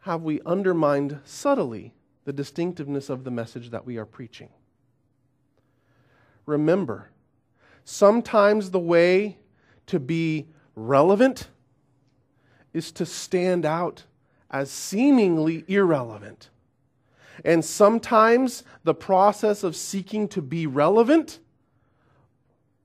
have 0.00 0.22
we 0.22 0.40
undermined 0.44 1.20
subtly 1.24 1.94
the 2.24 2.32
distinctiveness 2.32 3.08
of 3.08 3.22
the 3.22 3.30
message 3.30 3.70
that 3.70 3.86
we 3.86 3.98
are 3.98 4.04
preaching? 4.04 4.48
Remember, 6.44 7.10
sometimes 7.84 8.70
the 8.70 8.78
way 8.78 9.38
to 9.86 9.98
be 9.98 10.46
relevant 10.74 11.48
is 12.72 12.92
to 12.92 13.06
stand 13.06 13.66
out 13.66 14.04
as 14.50 14.70
seemingly 14.70 15.64
irrelevant. 15.68 16.50
And 17.44 17.64
sometimes 17.64 18.64
the 18.84 18.94
process 18.94 19.62
of 19.62 19.74
seeking 19.74 20.28
to 20.28 20.42
be 20.42 20.66
relevant 20.66 21.38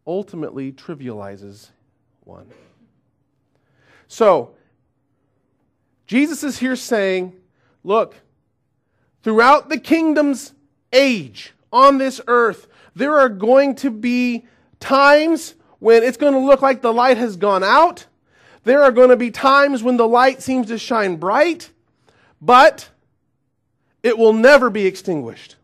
ultimately 0.07 0.71
trivializes 0.71 1.69
one. 2.23 2.47
So, 4.07 4.51
Jesus 6.07 6.43
is 6.43 6.59
here 6.59 6.75
saying, 6.75 7.33
look, 7.83 8.15
throughout 9.23 9.69
the 9.69 9.79
kingdom's 9.79 10.53
age 10.93 11.53
on 11.71 11.97
this 11.97 12.21
earth, 12.27 12.67
there 12.95 13.17
are 13.17 13.29
going 13.29 13.75
to 13.75 13.89
be 13.89 14.45
times 14.85 15.55
when 15.79 16.03
it's 16.03 16.17
going 16.17 16.33
to 16.33 16.39
look 16.39 16.61
like 16.61 16.81
the 16.81 16.93
light 16.93 17.17
has 17.17 17.35
gone 17.35 17.63
out. 17.63 18.05
There 18.63 18.81
are 18.83 18.91
going 18.91 19.09
to 19.09 19.17
be 19.17 19.31
times 19.31 19.83
when 19.83 19.97
the 19.97 20.07
light 20.07 20.41
seems 20.41 20.67
to 20.67 20.77
shine 20.77 21.17
bright, 21.17 21.71
but 22.41 22.89
it 24.03 24.17
will 24.17 24.33
never 24.33 24.69
be 24.69 24.85
extinguished. 24.85 25.55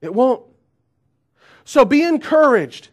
It 0.00 0.14
won't. 0.14 0.42
So 1.64 1.84
be 1.84 2.02
encouraged 2.02 2.88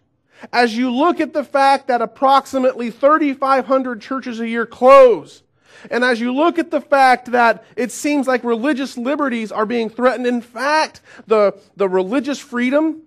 as 0.51 0.75
you 0.75 0.91
look 0.91 1.19
at 1.19 1.33
the 1.33 1.43
fact 1.43 1.87
that 1.87 2.01
approximately 2.01 2.91
3,500 2.91 4.01
churches 4.01 4.39
a 4.39 4.47
year 4.47 4.65
close 4.65 5.43
and 5.91 6.03
as 6.03 6.19
you 6.19 6.33
look 6.33 6.59
at 6.59 6.71
the 6.71 6.81
fact 6.81 7.31
that 7.31 7.63
it 7.75 7.91
seems 7.91 8.27
like 8.27 8.43
religious 8.43 8.97
liberties 8.97 9.51
are 9.51 9.65
being 9.65 9.89
threatened, 9.89 10.25
in 10.25 10.41
fact, 10.41 11.01
the, 11.27 11.57
the 11.75 11.87
religious 11.87 12.39
freedom 12.39 13.03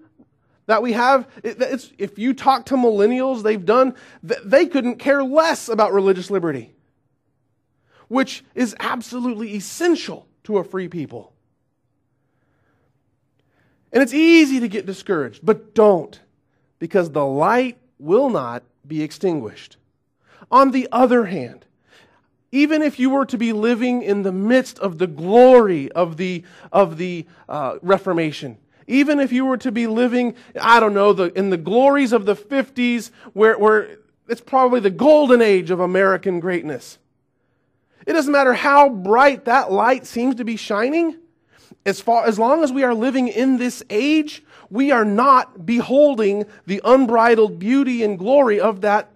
that 0.71 0.83
we 0.83 0.93
have, 0.93 1.27
if 1.43 2.17
you 2.17 2.33
talk 2.33 2.67
to 2.67 2.77
millennials, 2.77 3.43
they've 3.43 3.67
done, 3.67 3.93
they 4.23 4.67
couldn't 4.67 5.01
care 5.01 5.25
less 5.25 5.69
about 5.69 5.93
religious 5.93 6.31
liberty, 6.31 6.73
which 8.07 8.45
is 8.55 8.77
absolutely 8.79 9.57
essential 9.57 10.29
to 10.45 10.59
a 10.59 10.65
free 10.65 10.87
people. 10.87 11.33
And 13.93 14.01
it's 14.01 14.15
easy 14.15 14.61
to 14.61 14.69
get 14.69 14.87
discouraged, 14.87 15.45
but 15.45 15.75
don't, 15.75 16.21
because 16.79 17.11
the 17.11 17.27
light 17.27 17.77
will 17.99 18.31
not 18.31 18.63
be 18.87 19.03
extinguished. 19.03 19.77
On 20.53 20.71
the 20.71 20.87
other 20.93 21.25
hand, 21.25 21.67
even 22.53 22.81
if 22.81 23.01
you 23.01 23.11
were 23.11 23.27
to 23.27 23.37
be 23.37 23.53
living 23.53 24.03
in 24.03 24.23
the 24.23 24.31
midst 24.31 24.79
of 24.79 24.99
the 24.99 25.09
glory 25.09 25.91
of 25.91 26.17
the, 26.17 26.45
of 26.71 26.97
the 26.97 27.27
uh, 27.49 27.79
Reformation, 27.83 28.57
even 28.87 29.21
if 29.21 29.33
you 29.33 29.45
were 29.45 29.57
to 29.59 29.73
be 29.73 29.87
living, 29.87 30.35
I 30.61 30.81
don't 30.81 30.95
know, 30.95 31.13
the, 31.13 31.33
in 31.39 31.51
the 31.51 31.57
glories 31.57 32.13
of 32.13 32.27
the 32.27 32.37
50s, 32.37 33.11
where, 33.33 33.59
where 33.59 33.99
it's 34.29 34.41
probably 34.41 34.81
the 34.81 34.91
golden 34.91 35.43
age 35.43 35.71
of 35.71 35.81
American 35.81 36.41
greatness. 36.41 36.99
It 38.07 38.15
doesn't 38.15 38.33
matter 38.33 38.55
how 38.55 38.89
bright 38.89 39.45
that 39.45 39.71
light 39.71 40.07
seems 40.07 40.37
to 40.37 40.45
be 40.45 40.57
shining, 40.57 41.17
as, 41.87 42.01
far, 42.01 42.27
as 42.27 42.39
long 42.39 42.63
as 42.63 42.73
we 42.73 42.83
are 42.83 42.95
living 42.95 43.29
in 43.29 43.57
this 43.57 43.83
age, 43.91 44.43
we 44.69 44.91
are 44.91 45.05
not 45.05 45.65
beholding 45.65 46.45
the 46.67 46.81
unbridled 46.85 47.59
beauty 47.59 48.03
and 48.03 48.19
glory 48.19 48.61
of 48.61 48.83
that 48.83 49.11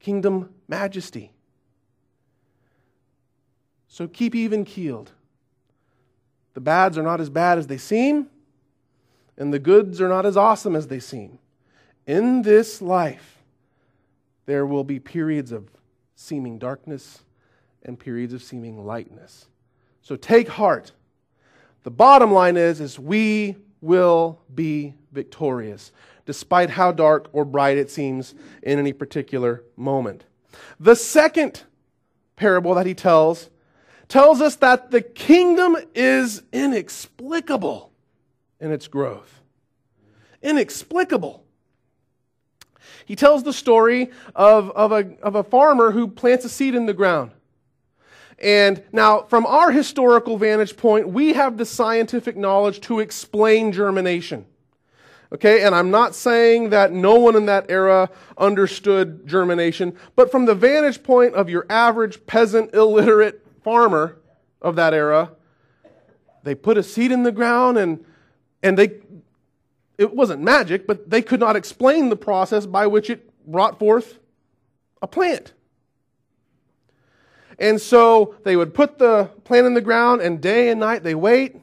kingdom 0.00 0.50
majesty. 0.68 1.32
So 3.88 4.06
keep 4.06 4.34
even 4.34 4.64
keeled. 4.64 5.12
The 6.54 6.60
bads 6.60 6.96
are 6.98 7.02
not 7.02 7.20
as 7.20 7.30
bad 7.30 7.58
as 7.58 7.66
they 7.66 7.78
seem, 7.78 8.28
and 9.38 9.54
the 9.54 9.58
goods 9.58 10.00
are 10.00 10.08
not 10.08 10.26
as 10.26 10.36
awesome 10.36 10.76
as 10.76 10.88
they 10.88 10.98
seem. 10.98 11.38
In 12.06 12.42
this 12.42 12.82
life, 12.82 13.38
there 14.46 14.66
will 14.66 14.84
be 14.84 14.98
periods 14.98 15.52
of 15.52 15.68
seeming 16.16 16.58
darkness 16.58 17.22
and 17.84 17.98
periods 17.98 18.34
of 18.34 18.42
seeming 18.42 18.84
lightness. 18.84 19.46
So 20.02 20.16
take 20.16 20.48
heart. 20.48 20.92
The 21.84 21.90
bottom 21.90 22.32
line 22.32 22.56
is, 22.56 22.80
is 22.80 22.98
we 22.98 23.56
will 23.80 24.40
be 24.52 24.94
victorious, 25.12 25.92
despite 26.26 26.70
how 26.70 26.90
dark 26.90 27.28
or 27.32 27.44
bright 27.44 27.78
it 27.78 27.90
seems 27.90 28.34
in 28.62 28.78
any 28.78 28.92
particular 28.92 29.62
moment. 29.76 30.24
The 30.80 30.96
second 30.96 31.62
parable 32.34 32.74
that 32.74 32.86
he 32.86 32.94
tells 32.94 33.50
tells 34.08 34.40
us 34.40 34.56
that 34.56 34.90
the 34.90 35.02
kingdom 35.02 35.76
is 35.94 36.42
inexplicable 36.52 37.87
in 38.60 38.72
its 38.72 38.88
growth. 38.88 39.40
Inexplicable. 40.42 41.44
He 43.06 43.16
tells 43.16 43.42
the 43.42 43.52
story 43.52 44.10
of, 44.34 44.70
of, 44.72 44.92
a, 44.92 45.16
of 45.22 45.34
a 45.34 45.42
farmer 45.42 45.92
who 45.92 46.08
plants 46.08 46.44
a 46.44 46.48
seed 46.48 46.74
in 46.74 46.86
the 46.86 46.94
ground. 46.94 47.32
And 48.38 48.82
now, 48.92 49.22
from 49.22 49.46
our 49.46 49.72
historical 49.72 50.36
vantage 50.36 50.76
point, 50.76 51.08
we 51.08 51.32
have 51.32 51.56
the 51.56 51.66
scientific 51.66 52.36
knowledge 52.36 52.80
to 52.82 53.00
explain 53.00 53.72
germination. 53.72 54.46
Okay, 55.32 55.62
and 55.62 55.74
I'm 55.74 55.90
not 55.90 56.14
saying 56.14 56.70
that 56.70 56.92
no 56.92 57.16
one 57.16 57.36
in 57.36 57.46
that 57.46 57.66
era 57.68 58.08
understood 58.38 59.26
germination, 59.26 59.96
but 60.16 60.30
from 60.30 60.46
the 60.46 60.54
vantage 60.54 61.02
point 61.02 61.34
of 61.34 61.50
your 61.50 61.66
average 61.68 62.24
peasant, 62.26 62.72
illiterate 62.74 63.44
farmer 63.62 64.18
of 64.62 64.76
that 64.76 64.94
era, 64.94 65.32
they 66.44 66.54
put 66.54 66.78
a 66.78 66.82
seed 66.82 67.12
in 67.12 67.24
the 67.24 67.32
ground 67.32 67.76
and, 67.76 68.04
and 68.62 68.78
they, 68.78 68.92
it 69.96 70.14
wasn't 70.14 70.42
magic, 70.42 70.86
but 70.86 71.08
they 71.10 71.22
could 71.22 71.40
not 71.40 71.56
explain 71.56 72.08
the 72.08 72.16
process 72.16 72.66
by 72.66 72.86
which 72.86 73.10
it 73.10 73.30
brought 73.46 73.78
forth 73.78 74.18
a 75.02 75.06
plant. 75.06 75.52
And 77.58 77.80
so 77.80 78.36
they 78.44 78.56
would 78.56 78.74
put 78.74 78.98
the 78.98 79.30
plant 79.44 79.66
in 79.66 79.74
the 79.74 79.80
ground, 79.80 80.20
and 80.20 80.40
day 80.40 80.68
and 80.68 80.78
night 80.78 81.02
they 81.02 81.14
wait, 81.14 81.56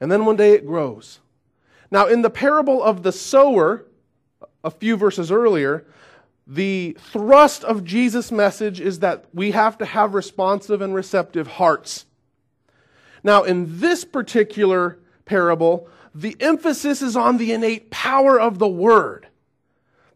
and 0.00 0.10
then 0.12 0.24
one 0.26 0.36
day 0.36 0.52
it 0.52 0.66
grows. 0.66 1.20
Now, 1.90 2.06
in 2.06 2.22
the 2.22 2.30
parable 2.30 2.82
of 2.82 3.02
the 3.02 3.12
sower, 3.12 3.86
a 4.62 4.70
few 4.70 4.96
verses 4.96 5.30
earlier, 5.30 5.86
the 6.46 6.96
thrust 7.00 7.64
of 7.64 7.84
Jesus' 7.84 8.30
message 8.30 8.80
is 8.80 8.98
that 8.98 9.24
we 9.32 9.52
have 9.52 9.78
to 9.78 9.86
have 9.86 10.12
responsive 10.12 10.82
and 10.82 10.94
receptive 10.94 11.46
hearts. 11.46 12.04
Now, 13.22 13.44
in 13.44 13.80
this 13.80 14.04
particular 14.04 14.98
parable, 15.24 15.88
the 16.14 16.36
emphasis 16.40 17.02
is 17.02 17.16
on 17.16 17.38
the 17.38 17.52
innate 17.52 17.90
power 17.90 18.40
of 18.40 18.58
the 18.58 18.68
word, 18.68 19.26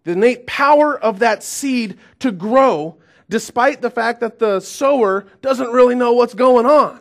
the 0.04 0.12
innate 0.12 0.46
power 0.46 0.98
of 0.98 1.18
that 1.18 1.42
seed 1.42 1.98
to 2.20 2.30
grow, 2.30 2.96
despite 3.28 3.82
the 3.82 3.90
fact 3.90 4.20
that 4.20 4.38
the 4.38 4.60
sower 4.60 5.26
doesn't 5.42 5.72
really 5.72 5.94
know 5.94 6.12
what's 6.12 6.34
going 6.34 6.66
on. 6.66 7.00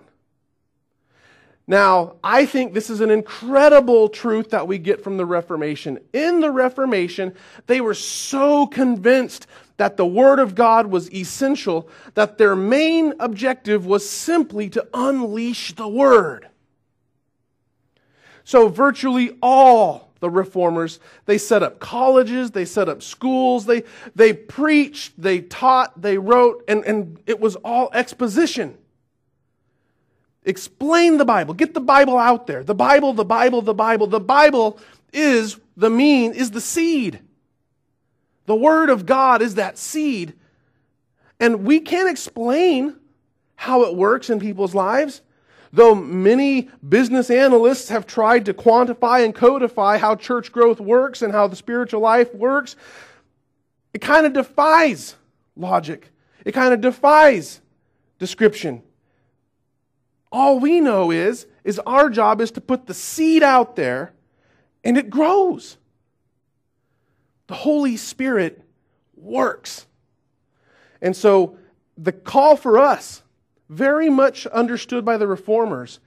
Now, 1.70 2.16
I 2.24 2.46
think 2.46 2.74
this 2.74 2.90
is 2.90 3.02
an 3.02 3.12
incredible 3.12 4.08
truth 4.08 4.52
that 4.52 4.68
we 4.68 4.78
get 4.78 5.04
from 5.04 5.18
the 5.18 5.26
Reformation. 5.26 6.00
In 6.14 6.40
the 6.40 6.50
Reformation, 6.50 7.36
they 7.68 7.82
were 7.82 7.94
so 7.94 8.68
convinced 8.68 9.48
that 9.76 9.98
the 9.98 10.06
Word 10.06 10.40
of 10.40 10.56
God 10.56 10.88
was 10.88 11.12
essential 11.14 11.90
that 12.14 12.38
their 12.38 12.56
main 12.56 13.14
objective 13.20 13.86
was 13.86 14.10
simply 14.10 14.70
to 14.72 14.88
unleash 14.94 15.74
the 15.76 15.90
Word. 15.90 16.48
So, 18.48 18.70
virtually 18.70 19.38
all 19.42 20.14
the 20.22 20.30
reformers, 20.30 21.02
they 21.26 21.38
set 21.38 21.64
up 21.64 21.82
colleges, 21.82 22.52
they 22.52 22.64
set 22.64 22.88
up 22.88 23.04
schools, 23.04 23.66
they, 23.66 23.84
they 24.16 24.32
preached, 24.32 25.22
they 25.22 25.42
taught, 25.42 26.02
they 26.02 26.18
wrote, 26.18 26.64
and, 26.70 26.86
and 26.86 27.20
it 27.26 27.42
was 27.42 27.58
all 27.58 27.90
exposition. 27.94 28.78
Explain 30.46 31.18
the 31.18 31.26
Bible. 31.26 31.56
Get 31.56 31.74
the 31.74 31.82
Bible 31.82 32.18
out 32.18 32.48
there. 32.48 32.64
The 32.64 32.74
Bible, 32.74 33.12
the 33.12 33.26
Bible, 33.26 33.62
the 33.62 33.74
Bible. 33.74 34.08
The 34.08 34.22
Bible 34.22 34.80
is 35.12 35.60
the 35.76 35.90
mean, 35.90 36.32
is 36.32 36.52
the 36.52 36.62
seed. 36.62 37.20
The 38.46 38.56
Word 38.56 38.90
of 38.90 39.06
God 39.06 39.42
is 39.42 39.56
that 39.56 39.78
seed. 39.78 40.36
And 41.38 41.66
we 41.66 41.82
can't 41.82 42.10
explain 42.10 42.96
how 43.58 43.84
it 43.84 43.94
works 43.94 44.30
in 44.30 44.40
people's 44.40 44.74
lives, 44.74 45.22
Though 45.74 45.96
many 45.96 46.70
business 46.88 47.30
analysts 47.30 47.90
have 47.90 48.08
tried 48.08 48.46
to 48.46 48.54
quantify 48.54 49.26
and 49.26 49.36
codify 49.36 49.98
how 49.98 50.16
church 50.16 50.52
growth 50.52 50.80
works 50.80 51.22
and 51.22 51.34
how 51.34 51.48
the 51.48 51.56
spiritual 51.56 52.02
life 52.02 52.34
works, 52.34 52.76
it 53.94 54.00
kind 54.00 54.26
of 54.26 54.34
defies 54.34 55.16
logic. 55.56 56.12
It 56.46 56.54
kind 56.54 56.74
of 56.74 56.82
defies 56.82 57.62
description. 58.20 58.82
All 60.32 60.60
we 60.60 60.80
know 60.80 61.12
is, 61.12 61.48
is 61.64 61.80
our 61.80 62.10
job 62.10 62.42
is 62.42 62.52
to 62.52 62.62
put 62.62 62.86
the 62.86 62.94
seed 62.94 63.44
out 63.44 63.76
there 63.76 64.14
and 64.84 64.98
it 64.98 65.10
grows. 65.10 65.78
The 67.48 67.56
Holy 67.56 67.98
Spirit 67.98 68.64
works. 69.16 69.86
And 71.02 71.16
so 71.16 71.58
the 71.98 72.12
call 72.12 72.56
for 72.56 72.78
us, 72.78 73.24
very 73.70 74.10
much 74.10 74.46
understood 74.48 75.04
by 75.04 75.18
the 75.18 75.28
reformers, 75.28 76.00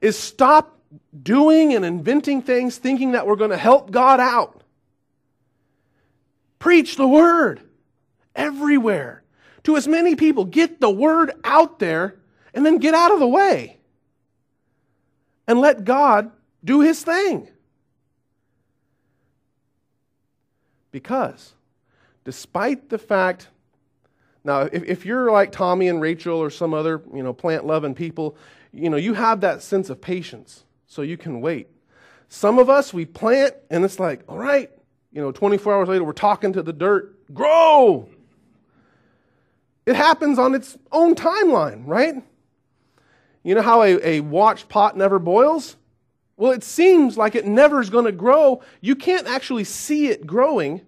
is 0.00 0.18
stop 0.18 0.78
doing 1.22 1.74
and 1.74 1.84
inventing 1.84 2.42
things 2.42 2.78
thinking 2.78 3.12
that 3.12 3.26
we're 3.26 3.36
going 3.36 3.50
to 3.50 3.56
help 3.56 3.90
God 3.90 4.20
out. 4.20 4.62
Preach 6.58 6.96
the 6.96 7.08
word 7.08 7.60
everywhere 8.34 9.22
to 9.64 9.76
as 9.76 9.86
many 9.86 10.16
people. 10.16 10.44
Get 10.44 10.80
the 10.80 10.90
word 10.90 11.32
out 11.44 11.78
there 11.78 12.16
and 12.54 12.64
then 12.64 12.78
get 12.78 12.94
out 12.94 13.12
of 13.12 13.20
the 13.20 13.28
way 13.28 13.78
and 15.46 15.60
let 15.60 15.84
God 15.84 16.30
do 16.64 16.80
his 16.80 17.02
thing. 17.02 17.48
Because 20.90 21.54
despite 22.24 22.88
the 22.88 22.98
fact 22.98 23.48
now, 24.44 24.62
if, 24.62 24.84
if 24.84 25.06
you're 25.06 25.30
like 25.30 25.52
Tommy 25.52 25.88
and 25.88 26.00
Rachel 26.00 26.38
or 26.38 26.50
some 26.50 26.72
other, 26.72 27.02
you 27.14 27.22
know, 27.22 27.32
plant 27.32 27.66
loving 27.66 27.94
people, 27.94 28.36
you 28.72 28.90
know, 28.90 28.96
you 28.96 29.14
have 29.14 29.40
that 29.40 29.62
sense 29.62 29.90
of 29.90 30.00
patience, 30.00 30.64
so 30.86 31.02
you 31.02 31.16
can 31.16 31.40
wait. 31.40 31.68
Some 32.28 32.58
of 32.58 32.68
us, 32.68 32.92
we 32.92 33.04
plant 33.04 33.54
and 33.70 33.84
it's 33.84 33.98
like, 33.98 34.22
all 34.28 34.38
right, 34.38 34.70
you 35.12 35.20
know, 35.20 35.32
24 35.32 35.74
hours 35.74 35.88
later, 35.88 36.04
we're 36.04 36.12
talking 36.12 36.52
to 36.52 36.62
the 36.62 36.72
dirt, 36.72 37.34
grow. 37.34 38.08
It 39.86 39.96
happens 39.96 40.38
on 40.38 40.54
its 40.54 40.76
own 40.92 41.14
timeline, 41.14 41.82
right? 41.86 42.22
You 43.42 43.54
know 43.54 43.62
how 43.62 43.82
a, 43.82 43.98
a 44.06 44.20
watched 44.20 44.68
pot 44.68 44.96
never 44.96 45.18
boils? 45.18 45.76
Well, 46.36 46.52
it 46.52 46.62
seems 46.62 47.16
like 47.16 47.34
it 47.34 47.46
never 47.46 47.80
is 47.80 47.90
going 47.90 48.04
to 48.04 48.12
grow. 48.12 48.62
You 48.80 48.94
can't 48.94 49.26
actually 49.26 49.64
see 49.64 50.08
it 50.08 50.26
growing. 50.26 50.82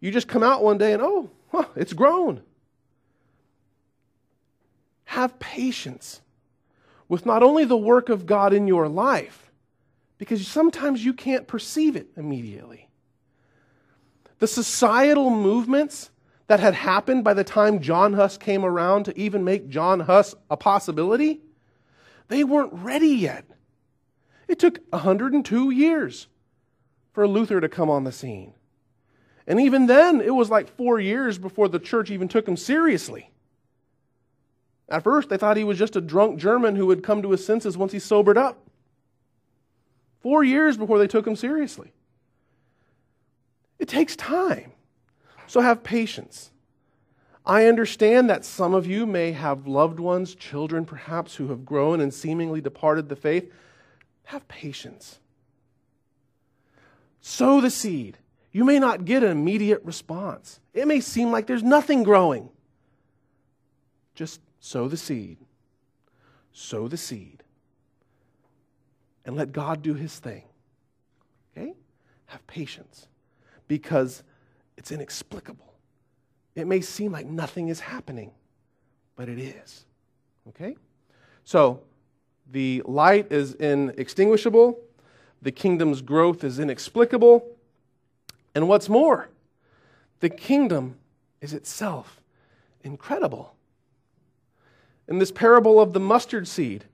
You 0.00 0.10
just 0.10 0.28
come 0.28 0.42
out 0.42 0.62
one 0.62 0.76
day 0.76 0.92
and, 0.92 1.02
oh, 1.02 1.30
huh, 1.52 1.66
it's 1.76 1.92
grown. 1.92 2.42
Have 5.04 5.38
patience 5.38 6.20
with 7.08 7.26
not 7.26 7.42
only 7.42 7.64
the 7.64 7.76
work 7.76 8.08
of 8.08 8.26
God 8.26 8.52
in 8.52 8.66
your 8.66 8.88
life, 8.88 9.52
because 10.18 10.46
sometimes 10.46 11.04
you 11.04 11.12
can't 11.12 11.46
perceive 11.46 11.96
it 11.96 12.08
immediately. 12.16 12.88
The 14.38 14.46
societal 14.46 15.30
movements 15.30 16.10
that 16.46 16.60
had 16.60 16.74
happened 16.74 17.24
by 17.24 17.34
the 17.34 17.44
time 17.44 17.80
John 17.80 18.12
Huss 18.12 18.36
came 18.36 18.64
around 18.64 19.04
to 19.04 19.18
even 19.18 19.44
make 19.44 19.68
John 19.68 20.00
Huss 20.00 20.34
a 20.50 20.56
possibility, 20.56 21.40
they 22.28 22.44
weren't 22.44 22.72
ready 22.72 23.08
yet. 23.08 23.44
It 24.48 24.58
took 24.58 24.78
102 24.90 25.70
years 25.70 26.26
for 27.12 27.26
Luther 27.26 27.60
to 27.60 27.68
come 27.68 27.88
on 27.88 28.04
the 28.04 28.12
scene. 28.12 28.52
And 29.46 29.60
even 29.60 29.86
then, 29.86 30.20
it 30.20 30.34
was 30.34 30.50
like 30.50 30.74
four 30.76 30.98
years 30.98 31.38
before 31.38 31.68
the 31.68 31.78
church 31.78 32.10
even 32.10 32.28
took 32.28 32.48
him 32.48 32.56
seriously. 32.56 33.30
At 34.88 35.02
first, 35.02 35.28
they 35.28 35.36
thought 35.36 35.56
he 35.56 35.64
was 35.64 35.78
just 35.78 35.96
a 35.96 36.00
drunk 36.00 36.38
German 36.38 36.76
who 36.76 36.86
would 36.86 37.02
come 37.02 37.22
to 37.22 37.30
his 37.30 37.44
senses 37.44 37.76
once 37.76 37.92
he 37.92 37.98
sobered 37.98 38.36
up. 38.36 38.58
Four 40.20 40.44
years 40.44 40.76
before 40.76 40.98
they 40.98 41.06
took 41.06 41.26
him 41.26 41.36
seriously. 41.36 41.92
It 43.78 43.88
takes 43.88 44.16
time. 44.16 44.72
So 45.46 45.60
have 45.60 45.82
patience. 45.82 46.50
I 47.46 47.66
understand 47.66 48.30
that 48.30 48.44
some 48.44 48.72
of 48.72 48.86
you 48.86 49.04
may 49.04 49.32
have 49.32 49.66
loved 49.66 50.00
ones, 50.00 50.34
children 50.34 50.86
perhaps, 50.86 51.34
who 51.34 51.48
have 51.48 51.66
grown 51.66 52.00
and 52.00 52.12
seemingly 52.12 52.60
departed 52.62 53.08
the 53.08 53.16
faith. 53.16 53.52
Have 54.24 54.48
patience. 54.48 55.18
Sow 57.20 57.60
the 57.60 57.70
seed. 57.70 58.18
You 58.52 58.64
may 58.64 58.78
not 58.78 59.04
get 59.04 59.22
an 59.22 59.30
immediate 59.30 59.82
response. 59.84 60.60
It 60.72 60.86
may 60.86 61.00
seem 61.00 61.30
like 61.30 61.46
there's 61.46 61.62
nothing 61.62 62.02
growing. 62.02 62.48
Just 64.14 64.40
sow 64.64 64.88
the 64.88 64.96
seed. 64.96 65.36
Sow 66.50 66.88
the 66.88 66.96
seed. 66.96 67.42
And 69.26 69.36
let 69.36 69.52
God 69.52 69.82
do 69.82 69.92
his 69.92 70.18
thing. 70.18 70.44
Okay? 71.54 71.74
Have 72.26 72.46
patience. 72.46 73.06
Because 73.68 74.22
it's 74.78 74.90
inexplicable. 74.90 75.70
It 76.54 76.66
may 76.66 76.80
seem 76.80 77.12
like 77.12 77.26
nothing 77.26 77.68
is 77.68 77.78
happening, 77.78 78.30
but 79.16 79.28
it 79.28 79.38
is. 79.38 79.84
Okay? 80.48 80.76
So, 81.44 81.82
the 82.50 82.82
light 82.86 83.30
is 83.30 83.52
inextinguishable, 83.54 84.78
the 85.42 85.52
kingdom's 85.52 86.00
growth 86.00 86.42
is 86.42 86.58
inexplicable, 86.58 87.46
and 88.54 88.66
what's 88.66 88.88
more, 88.88 89.28
the 90.20 90.30
kingdom 90.30 90.96
is 91.42 91.52
itself 91.52 92.22
incredible. 92.82 93.54
In 95.08 95.18
this 95.18 95.30
parable 95.30 95.80
of 95.80 95.92
the 95.92 96.00
mustard 96.00 96.48
seed, 96.48 96.84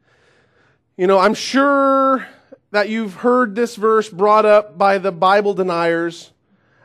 you 0.97 1.07
know, 1.07 1.19
I'm 1.19 1.35
sure 1.35 2.27
that 2.73 2.89
you've 2.89 3.15
heard 3.15 3.55
this 3.55 3.77
verse 3.77 4.09
brought 4.09 4.45
up 4.45 4.77
by 4.77 4.99
the 4.99 5.13
Bible 5.13 5.55
deniers 5.55 6.33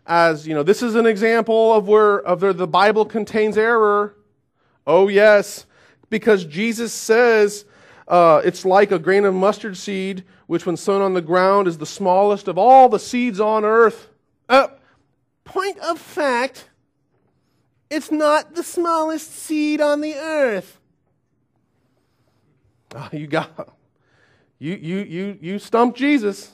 as, 0.06 0.48
you 0.48 0.54
know, 0.54 0.64
this 0.64 0.84
is 0.84 0.96
an 0.96 1.06
example 1.06 1.74
of 1.74 1.88
where, 1.88 2.20
of 2.20 2.42
where 2.42 2.54
the 2.54 2.68
Bible 2.68 3.06
contains 3.06 3.58
error. 3.58 4.16
Oh, 4.86 5.08
yes, 5.08 5.66
because 6.10 6.46
Jesus 6.46 6.94
says 6.94 7.66
uh, 8.08 8.42
it's 8.46 8.66
like 8.66 8.92
a 8.92 9.00
grain 9.00 9.26
of 9.26 9.34
mustard 9.34 9.78
seed, 9.78 10.24
which 10.46 10.66
when 10.66 10.78
sown 10.78 11.02
on 11.02 11.16
the 11.16 11.22
ground 11.22 11.68
is 11.68 11.80
the 11.80 11.86
smallest 11.86 12.48
of 12.48 12.58
all 12.58 12.88
the 12.88 13.00
seeds 13.00 13.40
on 13.40 13.66
earth. 13.66 14.10
Uh, 14.48 14.68
point 15.44 15.80
of 15.80 16.00
fact, 16.00 16.70
it's 17.90 18.12
not 18.12 18.54
the 18.54 18.64
smallest 18.64 19.32
seed 19.32 19.82
on 19.82 20.02
the 20.02 20.14
earth. 20.14 20.80
Oh, 22.98 23.10
you 23.12 23.28
got 23.28 23.76
you 24.58 24.74
you 24.74 24.98
you 25.00 25.38
you 25.42 25.60
stumped 25.60 25.98
Jesus. 25.98 26.54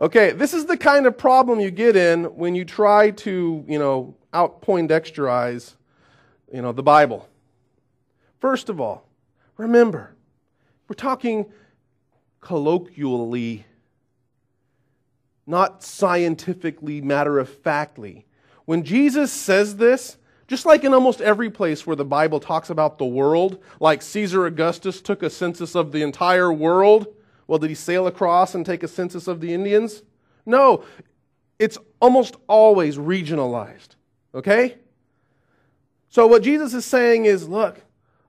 Okay, 0.01 0.31
this 0.31 0.53
is 0.53 0.65
the 0.65 0.75
kind 0.75 1.05
of 1.05 1.17
problem 1.17 1.61
you 1.61 1.71
get 1.71 1.95
in 1.95 2.25
when 2.25 2.53
you 2.53 2.65
try 2.65 3.11
to, 3.11 3.63
you 3.65 3.79
know, 3.79 4.13
out 4.33 4.61
Poindexterize, 4.61 5.75
you 6.53 6.61
know, 6.61 6.73
the 6.73 6.83
Bible. 6.83 7.29
First 8.39 8.67
of 8.67 8.81
all, 8.81 9.07
remember, 9.55 10.13
we're 10.89 10.95
talking 10.95 11.45
colloquially, 12.41 13.65
not 15.47 15.81
scientifically, 15.81 16.99
matter 16.99 17.39
of 17.39 17.47
factly. 17.47 18.25
When 18.65 18.83
Jesus 18.83 19.31
says 19.31 19.77
this, 19.77 20.17
just 20.47 20.65
like 20.65 20.83
in 20.83 20.93
almost 20.93 21.21
every 21.21 21.49
place 21.49 21.87
where 21.87 21.95
the 21.95 22.05
Bible 22.05 22.39
talks 22.39 22.69
about 22.69 22.97
the 22.97 23.05
world, 23.05 23.61
like 23.79 24.01
Caesar 24.01 24.45
Augustus 24.45 25.01
took 25.01 25.23
a 25.23 25.29
census 25.29 25.75
of 25.75 25.91
the 25.91 26.03
entire 26.03 26.53
world, 26.53 27.07
well, 27.47 27.59
did 27.59 27.69
he 27.69 27.75
sail 27.75 28.07
across 28.07 28.55
and 28.55 28.65
take 28.65 28.83
a 28.83 28.87
census 28.87 29.27
of 29.27 29.41
the 29.41 29.53
Indians? 29.53 30.03
No, 30.45 30.83
it's 31.59 31.77
almost 31.99 32.35
always 32.47 32.97
regionalized. 32.97 33.89
Okay? 34.33 34.77
So, 36.09 36.27
what 36.27 36.43
Jesus 36.43 36.73
is 36.73 36.85
saying 36.85 37.25
is 37.25 37.47
look, 37.47 37.81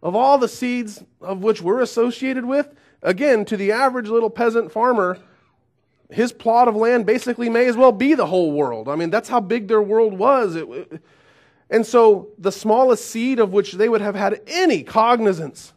of 0.02 0.14
all 0.14 0.38
the 0.38 0.48
seeds 0.48 1.02
of 1.20 1.42
which 1.42 1.60
we're 1.60 1.80
associated 1.80 2.44
with, 2.44 2.74
again, 3.02 3.44
to 3.46 3.56
the 3.56 3.72
average 3.72 4.08
little 4.08 4.30
peasant 4.30 4.72
farmer, 4.72 5.18
his 6.10 6.32
plot 6.32 6.68
of 6.68 6.76
land 6.76 7.04
basically 7.04 7.48
may 7.48 7.66
as 7.66 7.76
well 7.76 7.92
be 7.92 8.14
the 8.14 8.26
whole 8.26 8.52
world. 8.52 8.88
I 8.88 8.96
mean, 8.96 9.10
that's 9.10 9.28
how 9.28 9.40
big 9.40 9.68
their 9.68 9.82
world 9.82 10.14
was. 10.14 10.54
It, 10.54 11.02
and 11.68 11.84
so, 11.84 12.28
the 12.38 12.52
smallest 12.52 13.06
seed 13.06 13.40
of 13.40 13.52
which 13.52 13.72
they 13.72 13.88
would 13.88 14.00
have 14.00 14.14
had 14.14 14.40
any 14.46 14.82
cognizance 14.84 15.72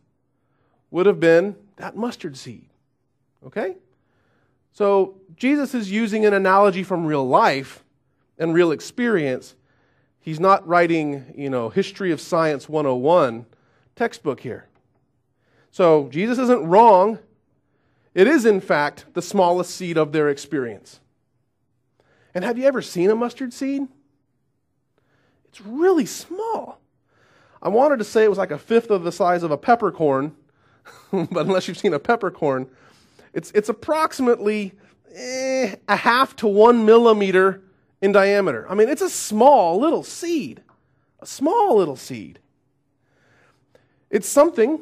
would 0.91 1.07
have 1.07 1.19
been 1.19 1.55
that 1.77 1.95
mustard 1.95 2.37
seed. 2.37 2.69
Okay? 3.45 3.75
So 4.71 5.15
Jesus 5.35 5.73
is 5.73 5.91
using 5.91 6.25
an 6.25 6.33
analogy 6.33 6.83
from 6.83 7.05
real 7.05 7.27
life 7.27 7.83
and 8.37 8.53
real 8.53 8.71
experience. 8.71 9.55
He's 10.19 10.39
not 10.39 10.65
writing, 10.67 11.33
you 11.35 11.49
know, 11.49 11.69
history 11.69 12.11
of 12.11 12.21
science 12.21 12.69
101 12.69 13.45
textbook 13.95 14.41
here. 14.41 14.67
So 15.71 16.07
Jesus 16.11 16.37
isn't 16.39 16.65
wrong. 16.65 17.19
It 18.13 18.27
is, 18.27 18.45
in 18.45 18.61
fact, 18.61 19.05
the 19.13 19.21
smallest 19.21 19.75
seed 19.75 19.97
of 19.97 20.11
their 20.11 20.29
experience. 20.29 20.99
And 22.33 22.43
have 22.43 22.57
you 22.57 22.65
ever 22.65 22.81
seen 22.81 23.09
a 23.09 23.15
mustard 23.15 23.53
seed? 23.53 23.87
It's 25.49 25.61
really 25.61 26.05
small. 26.05 26.79
I 27.61 27.69
wanted 27.69 27.97
to 27.99 28.05
say 28.05 28.23
it 28.23 28.29
was 28.29 28.37
like 28.37 28.51
a 28.51 28.57
fifth 28.57 28.89
of 28.89 29.03
the 29.03 29.11
size 29.11 29.43
of 29.43 29.51
a 29.51 29.57
peppercorn, 29.57 30.35
but 31.11 31.45
unless 31.45 31.67
you've 31.67 31.77
seen 31.77 31.93
a 31.93 31.99
peppercorn, 31.99 32.67
it's, 33.33 33.51
it's 33.51 33.69
approximately 33.69 34.73
eh, 35.13 35.75
a 35.87 35.95
half 35.95 36.35
to 36.37 36.47
one 36.47 36.85
millimeter 36.85 37.61
in 38.01 38.11
diameter. 38.11 38.65
I 38.69 38.75
mean, 38.75 38.89
it's 38.89 39.01
a 39.01 39.09
small 39.09 39.79
little 39.79 40.03
seed. 40.03 40.61
A 41.19 41.25
small 41.25 41.77
little 41.77 41.97
seed. 41.97 42.39
It's 44.09 44.27
something 44.27 44.81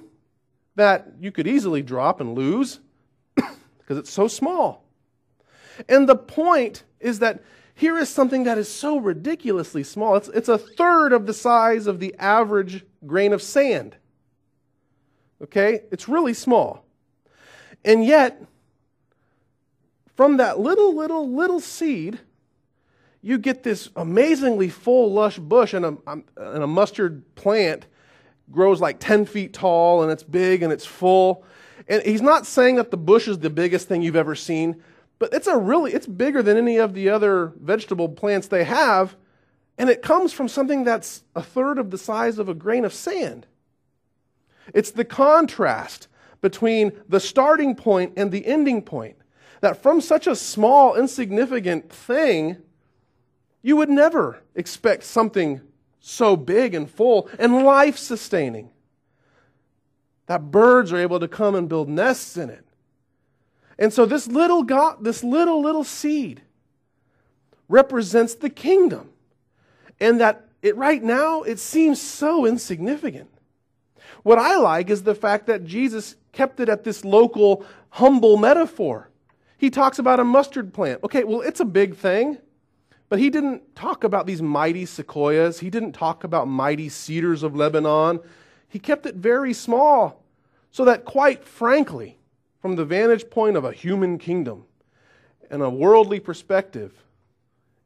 that 0.75 1.07
you 1.19 1.31
could 1.31 1.47
easily 1.47 1.81
drop 1.81 2.21
and 2.21 2.35
lose 2.35 2.79
because 3.35 3.97
it's 3.97 4.11
so 4.11 4.27
small. 4.27 4.85
And 5.89 6.07
the 6.07 6.15
point 6.15 6.83
is 6.99 7.19
that 7.19 7.41
here 7.77 7.99
is 7.99 8.09
something 8.09 8.45
that 8.45 8.57
is 8.57 8.67
so 8.67 8.97
ridiculously 8.97 9.83
small. 9.83 10.15
It's, 10.15 10.29
it's 10.29 10.49
a 10.49 10.57
third 10.57 11.13
of 11.13 11.27
the 11.27 11.33
size 11.33 11.85
of 11.85 11.99
the 11.99 12.15
average 12.17 12.83
grain 13.05 13.33
of 13.33 13.41
sand. 13.41 13.95
Okay? 15.43 15.81
It's 15.91 16.09
really 16.09 16.33
small. 16.33 16.83
And 17.85 18.03
yet, 18.03 18.43
from 20.15 20.37
that 20.37 20.59
little, 20.59 20.95
little, 20.95 21.31
little 21.31 21.59
seed, 21.59 22.19
you 23.21 23.37
get 23.37 23.61
this 23.61 23.89
amazingly 23.95 24.69
full, 24.69 25.13
lush 25.13 25.37
bush, 25.37 25.75
and 25.75 25.85
a, 25.85 25.97
and 26.07 26.63
a 26.63 26.67
mustard 26.67 27.35
plant 27.35 27.85
grows 28.49 28.81
like 28.81 28.99
10 28.99 29.25
feet 29.25 29.53
tall, 29.53 30.01
and 30.01 30.11
it's 30.11 30.23
big 30.23 30.63
and 30.63 30.73
it's 30.73 30.85
full. 30.87 31.45
And 31.87 32.01
he's 32.01 32.23
not 32.23 32.47
saying 32.47 32.77
that 32.77 32.89
the 32.89 32.97
bush 32.97 33.27
is 33.27 33.37
the 33.37 33.51
biggest 33.51 33.87
thing 33.87 34.01
you've 34.01 34.15
ever 34.15 34.33
seen, 34.33 34.81
but 35.19 35.33
it's 35.33 35.47
a 35.47 35.57
really, 35.57 35.93
it's 35.93 36.07
bigger 36.07 36.43
than 36.43 36.57
any 36.57 36.77
of 36.77 36.93
the 36.93 37.09
other 37.09 37.53
vegetable 37.59 38.09
plants 38.09 38.47
they 38.47 38.63
have. 38.63 39.15
And 39.77 39.89
it 39.89 40.01
comes 40.01 40.33
from 40.33 40.47
something 40.47 40.83
that's 40.83 41.23
a 41.35 41.41
third 41.41 41.77
of 41.77 41.91
the 41.91 41.97
size 41.97 42.39
of 42.39 42.49
a 42.49 42.53
grain 42.53 42.85
of 42.85 42.93
sand. 42.93 43.45
It's 44.73 44.91
the 44.91 45.05
contrast 45.05 46.07
between 46.41 46.91
the 47.07 47.19
starting 47.19 47.75
point 47.75 48.13
and 48.17 48.31
the 48.31 48.45
ending 48.45 48.81
point. 48.81 49.15
That 49.61 49.81
from 49.81 50.01
such 50.01 50.27
a 50.27 50.35
small, 50.35 50.95
insignificant 50.95 51.91
thing, 51.91 52.57
you 53.63 53.75
would 53.75 53.89
never 53.89 54.43
expect 54.53 55.03
something 55.03 55.61
so 55.99 56.35
big 56.35 56.75
and 56.75 56.89
full 56.89 57.27
and 57.39 57.65
life 57.65 57.97
sustaining. 57.97 58.69
That 60.27 60.51
birds 60.51 60.93
are 60.93 60.97
able 60.97 61.19
to 61.19 61.27
come 61.27 61.55
and 61.55 61.67
build 61.67 61.89
nests 61.89 62.37
in 62.37 62.49
it. 62.49 62.66
And 63.79 63.93
so 63.93 64.05
this 64.05 64.27
little 64.27 64.63
God, 64.63 65.03
this 65.03 65.23
little, 65.23 65.61
little 65.61 65.83
seed 65.83 66.41
represents 67.69 68.35
the 68.35 68.49
kingdom. 68.49 69.09
And 69.99 70.19
that 70.19 70.47
it 70.61 70.75
right 70.75 71.03
now 71.03 71.43
it 71.43 71.59
seems 71.59 72.01
so 72.01 72.45
insignificant. 72.45 73.29
What 74.23 74.39
I 74.39 74.57
like 74.57 74.89
is 74.89 75.03
the 75.03 75.15
fact 75.15 75.47
that 75.47 75.63
Jesus 75.63 76.15
kept 76.31 76.59
it 76.59 76.69
at 76.69 76.83
this 76.83 77.05
local 77.05 77.65
humble 77.89 78.37
metaphor. 78.37 79.09
He 79.57 79.69
talks 79.69 79.99
about 79.99 80.19
a 80.19 80.23
mustard 80.23 80.73
plant. 80.73 81.03
Okay, 81.03 81.23
well, 81.23 81.41
it's 81.41 81.59
a 81.59 81.65
big 81.65 81.95
thing, 81.95 82.37
but 83.09 83.19
he 83.19 83.29
didn't 83.29 83.75
talk 83.75 84.03
about 84.03 84.27
these 84.27 84.41
mighty 84.41 84.85
sequoias. 84.85 85.59
He 85.59 85.69
didn't 85.69 85.93
talk 85.93 86.23
about 86.23 86.47
mighty 86.47 86.89
cedars 86.89 87.41
of 87.41 87.55
Lebanon. 87.55 88.19
He 88.67 88.79
kept 88.79 89.05
it 89.05 89.15
very 89.15 89.53
small 89.53 90.23
so 90.71 90.85
that, 90.85 91.05
quite 91.05 91.43
frankly, 91.43 92.16
from 92.67 92.75
the 92.75 92.83
vantage 92.83 93.29
point 93.29 93.55
of 93.55 93.63
a 93.63 93.71
human 93.71 94.17
kingdom 94.17 94.65
and 95.49 95.61
a 95.61 95.69
worldly 95.69 96.19
perspective, 96.19 96.91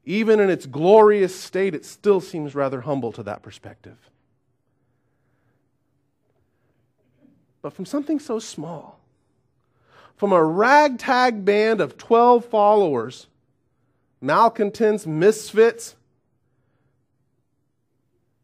even 0.06 0.40
in 0.40 0.50
its 0.50 0.66
glorious 0.66 1.40
state, 1.40 1.76
it 1.76 1.86
still 1.86 2.20
seems 2.20 2.56
rather 2.56 2.82
humble 2.82 3.12
to 3.12 3.22
that 3.22 3.44
perspective. 3.44 4.10
But 7.62 7.74
from 7.74 7.86
something 7.86 8.20
so 8.20 8.40
small, 8.40 9.00
from 10.18 10.34
a 10.34 10.44
ragtag 10.44 11.46
band 11.46 11.80
of 11.80 11.96
12 12.00 12.46
followers, 12.46 13.28
malcontents, 14.20 15.06
misfits, 15.06 15.96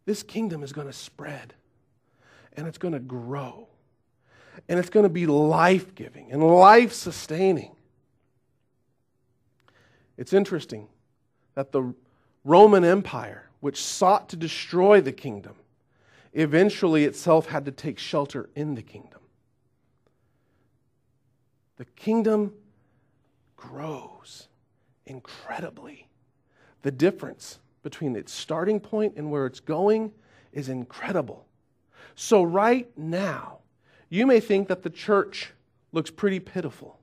this 0.06 0.22
kingdom 0.22 0.62
is 0.62 0.72
going 0.72 0.86
to 0.86 0.94
spread 0.94 1.56
and 2.56 2.68
it's 2.68 2.78
going 2.78 2.94
to 2.94 3.00
grow 3.00 3.67
and 4.68 4.80
it's 4.80 4.90
going 4.90 5.04
to 5.04 5.10
be 5.10 5.26
life 5.26 5.96
giving 5.96 6.32
and 6.32 6.44
life 6.44 6.94
sustaining. 6.94 7.76
It's 10.18 10.34
interesting 10.34 10.88
that 11.54 11.72
the 11.72 11.94
Roman 12.44 12.84
Empire, 12.84 13.50
which 13.60 13.82
sought 13.82 14.30
to 14.30 14.36
destroy 14.36 15.02
the 15.02 15.12
kingdom, 15.12 15.56
eventually 16.34 17.06
itself 17.06 17.48
had 17.48 17.66
to 17.66 17.72
take 17.72 18.00
shelter 18.00 18.50
in 18.56 18.76
the 18.76 18.82
kingdom. 18.82 19.20
The 21.78 21.86
kingdom 21.86 22.54
grows 23.56 24.48
incredibly. 25.06 26.08
The 26.82 26.92
difference 26.92 27.60
between 27.84 28.16
its 28.16 28.32
starting 28.32 28.80
point 28.80 29.14
and 29.18 29.32
where 29.32 29.46
it's 29.46 29.60
going 29.60 30.12
is 30.52 30.70
incredible. 30.70 31.46
So, 32.16 32.44
right 32.44 32.90
now, 32.98 33.60
you 34.10 34.26
may 34.26 34.40
think 34.40 34.68
that 34.68 34.84
the 34.84 34.90
church 34.90 35.54
looks 35.92 36.10
pretty 36.10 36.40
pitiful, 36.40 37.00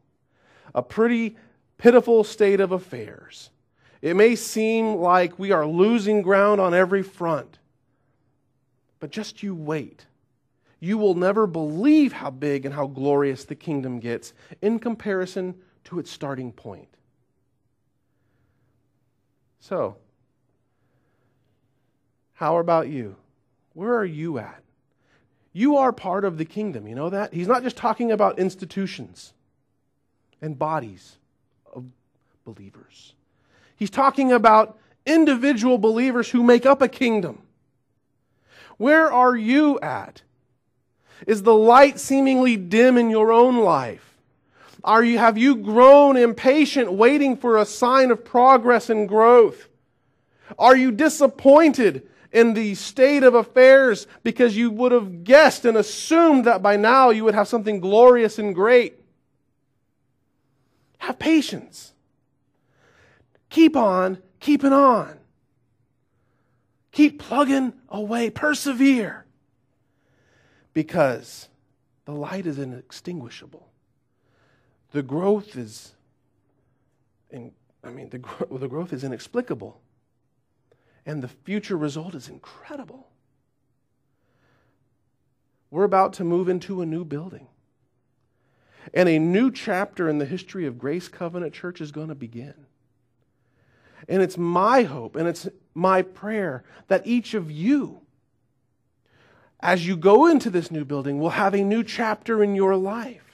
a 0.75 0.83
pretty 0.83 1.37
pitiful 1.79 2.25
state 2.25 2.61
of 2.61 2.73
affairs. 2.73 3.51
It 4.01 4.17
may 4.17 4.37
seem 4.37 4.97
like 4.97 5.39
we 5.39 5.53
are 5.53 5.67
losing 5.67 6.23
ground 6.23 6.61
on 6.61 6.75
every 6.75 7.03
front. 7.03 7.59
But 9.01 9.11
just 9.11 9.43
you 9.43 9.55
wait. 9.55 10.07
You 10.81 10.99
will 10.99 11.15
never 11.15 11.47
believe 11.47 12.13
how 12.13 12.31
big 12.31 12.67
and 12.67 12.75
how 12.75 12.87
glorious 12.87 13.45
the 13.45 13.55
kingdom 13.55 14.01
gets 14.01 14.33
in 14.61 14.79
comparison 14.79 15.55
to 15.85 15.99
its 15.99 16.11
starting 16.11 16.53
point. 16.53 16.89
So, 19.61 19.97
how 22.35 22.59
about 22.59 22.89
you? 22.89 23.17
Where 23.73 23.95
are 23.95 24.05
you 24.05 24.39
at? 24.39 24.64
You 25.57 25.77
are 25.77 25.93
part 25.93 26.25
of 26.25 26.37
the 26.37 26.45
kingdom. 26.45 26.87
You 26.87 26.97
know 26.97 27.09
that? 27.09 27.33
He's 27.33 27.47
not 27.47 27.63
just 27.63 27.77
talking 27.77 28.13
about 28.13 28.39
institutions 28.39 29.33
and 30.43 30.59
bodies 30.59 31.17
of 31.73 31.85
believers, 32.45 33.15
he's 33.77 33.89
talking 33.89 34.33
about 34.33 34.77
individual 35.07 35.79
believers 35.79 36.31
who 36.31 36.43
make 36.43 36.67
up 36.67 36.83
a 36.83 36.89
kingdom. 36.89 37.41
Where 38.77 39.11
are 39.13 39.37
you 39.37 39.79
at? 39.81 40.23
Is 41.27 41.43
the 41.43 41.55
light 41.55 42.01
seemingly 42.01 42.57
dim 42.57 42.99
in 42.99 43.09
your 43.09 43.31
own 43.33 43.59
life? 43.59 44.17
Are 44.83 45.05
you, 45.05 45.19
have 45.19 45.39
you 45.39 45.57
grown 45.57 46.17
impatient 46.17 46.93
waiting 46.93 47.37
for 47.37 47.57
a 47.57 47.65
sign 47.65 48.11
of 48.11 48.25
progress 48.25 48.91
and 48.91 49.09
growth? 49.09 49.69
Are 50.59 50.77
you 50.77 50.91
disappointed 50.91 52.09
in 52.35 52.53
the 52.53 52.75
state 52.75 53.23
of 53.23 53.35
affairs 53.35 54.09
because 54.25 54.57
you 54.57 54.69
would 54.69 54.91
have 54.91 55.23
guessed 55.23 55.65
and 55.65 55.79
assumed 55.79 56.45
that 56.45 56.61
by 56.61 56.77
now 56.77 57.11
you 57.11 57.25
would 57.25 57.35
have 57.35 57.49
something 57.49 57.79
glorious 57.79 58.39
and 58.41 58.55
great. 58.55 59.01
Have 60.99 61.19
patience. 61.19 61.93
Keep 63.49 63.77
on 63.77 64.19
keeping 64.41 64.73
on. 64.73 65.17
Keep 66.91 67.21
plugging 67.21 67.73
away. 67.89 68.31
Persevere. 68.31 69.25
Because 70.73 71.49
the 72.05 72.13
light 72.13 72.47
is 72.47 72.59
inextinguishable. 72.59 73.69
The 74.91 75.03
growth 75.03 75.57
is, 75.57 75.95
in, 77.31 77.53
I 77.85 77.91
mean, 77.91 78.11
the, 78.11 78.19
the 78.59 78.69
growth 78.69 78.93
is 78.93 79.05
inexplicable 79.05 79.81
and 81.07 81.23
the 81.23 81.29
future 81.29 81.77
result 81.77 82.15
is 82.15 82.29
incredible. 82.29 83.09
We're 85.71 85.85
about 85.85 86.15
to 86.15 86.25
move 86.25 86.49
into 86.49 86.83
a 86.83 86.87
new 86.87 87.05
building. 87.05 87.49
And 88.93 89.09
a 89.09 89.19
new 89.19 89.51
chapter 89.51 90.09
in 90.09 90.19
the 90.19 90.25
history 90.25 90.67
of 90.67 90.79
Grace 90.79 91.09
Covenant 91.09 91.55
Church 91.55 91.81
is 91.81 91.91
going 91.91 92.09
to 92.09 92.15
begin. 92.15 92.55
And 94.09 94.23
it's 94.23 94.37
my 94.37 94.83
hope 94.83 95.17
and 95.17 95.27
it's 95.27 95.49
my 95.75 96.03
prayer 96.03 96.63
that 96.89 97.07
each 97.07 97.35
of 97.35 97.51
you, 97.51 98.03
as 99.61 99.87
you 99.87 99.97
go 99.97 100.27
into 100.27 100.51
this 100.51 100.71
new 100.71 100.85
building, 100.85 101.19
will 101.19 101.31
have 101.31 101.55
a 101.55 101.65
new 101.65 101.83
chapter 101.83 102.43
in 102.43 102.55
your 102.55 102.77
life 102.77 103.34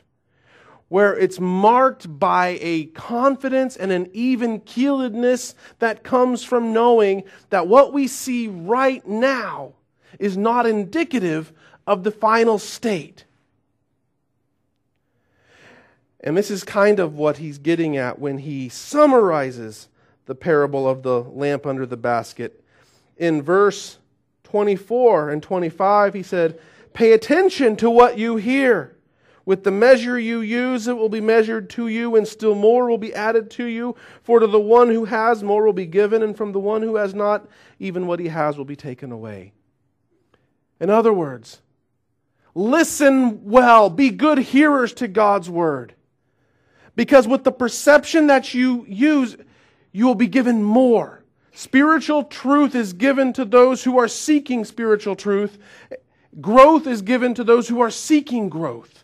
where 0.90 1.16
it's 1.16 1.38
marked 1.38 2.18
by 2.18 2.58
a 2.60 2.86
confidence 2.86 3.76
and 3.76 3.92
an 3.92 4.10
even 4.12 4.60
keeledness 4.60 5.54
that 5.78 6.02
comes 6.02 6.42
from 6.42 6.72
knowing 6.72 7.22
that 7.50 7.68
what 7.68 7.92
we 7.92 8.08
see 8.08 8.48
right 8.48 9.06
now 9.06 9.72
is 10.18 10.36
not 10.36 10.66
indicative 10.66 11.52
of 11.86 12.02
the 12.02 12.10
final 12.10 12.58
state. 12.58 13.24
And 16.18 16.36
this 16.36 16.50
is 16.50 16.64
kind 16.64 16.98
of 16.98 17.14
what 17.14 17.36
he's 17.36 17.58
getting 17.58 17.96
at 17.96 18.18
when 18.18 18.38
he 18.38 18.68
summarizes 18.68 19.88
the 20.26 20.34
parable 20.34 20.88
of 20.88 21.04
the 21.04 21.22
lamp 21.22 21.66
under 21.66 21.86
the 21.86 21.96
basket. 21.96 22.64
In 23.16 23.42
verse 23.42 23.98
24 24.42 25.30
and 25.30 25.40
25, 25.40 26.14
he 26.14 26.24
said, 26.24 26.58
Pay 26.92 27.12
attention 27.12 27.76
to 27.76 27.88
what 27.88 28.18
you 28.18 28.36
hear. 28.36 28.96
With 29.50 29.64
the 29.64 29.72
measure 29.72 30.16
you 30.16 30.42
use, 30.42 30.86
it 30.86 30.96
will 30.96 31.08
be 31.08 31.20
measured 31.20 31.70
to 31.70 31.88
you, 31.88 32.14
and 32.14 32.28
still 32.28 32.54
more 32.54 32.88
will 32.88 32.98
be 32.98 33.12
added 33.12 33.50
to 33.50 33.64
you. 33.64 33.96
For 34.22 34.38
to 34.38 34.46
the 34.46 34.60
one 34.60 34.90
who 34.90 35.06
has, 35.06 35.42
more 35.42 35.64
will 35.64 35.72
be 35.72 35.86
given, 35.86 36.22
and 36.22 36.36
from 36.36 36.52
the 36.52 36.60
one 36.60 36.82
who 36.82 36.94
has 36.94 37.14
not, 37.14 37.48
even 37.80 38.06
what 38.06 38.20
he 38.20 38.28
has 38.28 38.56
will 38.56 38.64
be 38.64 38.76
taken 38.76 39.10
away. 39.10 39.52
In 40.78 40.88
other 40.88 41.12
words, 41.12 41.62
listen 42.54 43.44
well, 43.44 43.90
be 43.90 44.10
good 44.10 44.38
hearers 44.38 44.92
to 44.92 45.08
God's 45.08 45.50
word. 45.50 45.96
Because 46.94 47.26
with 47.26 47.42
the 47.42 47.50
perception 47.50 48.28
that 48.28 48.54
you 48.54 48.84
use, 48.86 49.36
you 49.90 50.06
will 50.06 50.14
be 50.14 50.28
given 50.28 50.62
more. 50.62 51.24
Spiritual 51.50 52.22
truth 52.22 52.76
is 52.76 52.92
given 52.92 53.32
to 53.32 53.44
those 53.44 53.82
who 53.82 53.98
are 53.98 54.06
seeking 54.06 54.64
spiritual 54.64 55.16
truth. 55.16 55.58
Growth 56.40 56.86
is 56.86 57.02
given 57.02 57.34
to 57.34 57.42
those 57.42 57.66
who 57.66 57.80
are 57.80 57.90
seeking 57.90 58.48
growth. 58.48 59.00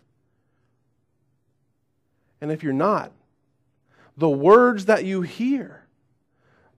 And 2.41 2.53
if 2.53 2.63
you're 2.63 2.73
not, 2.73 3.13
the 4.17 4.29
words 4.29 4.87
that 4.87 5.05
you 5.05 5.23
hear 5.23 5.83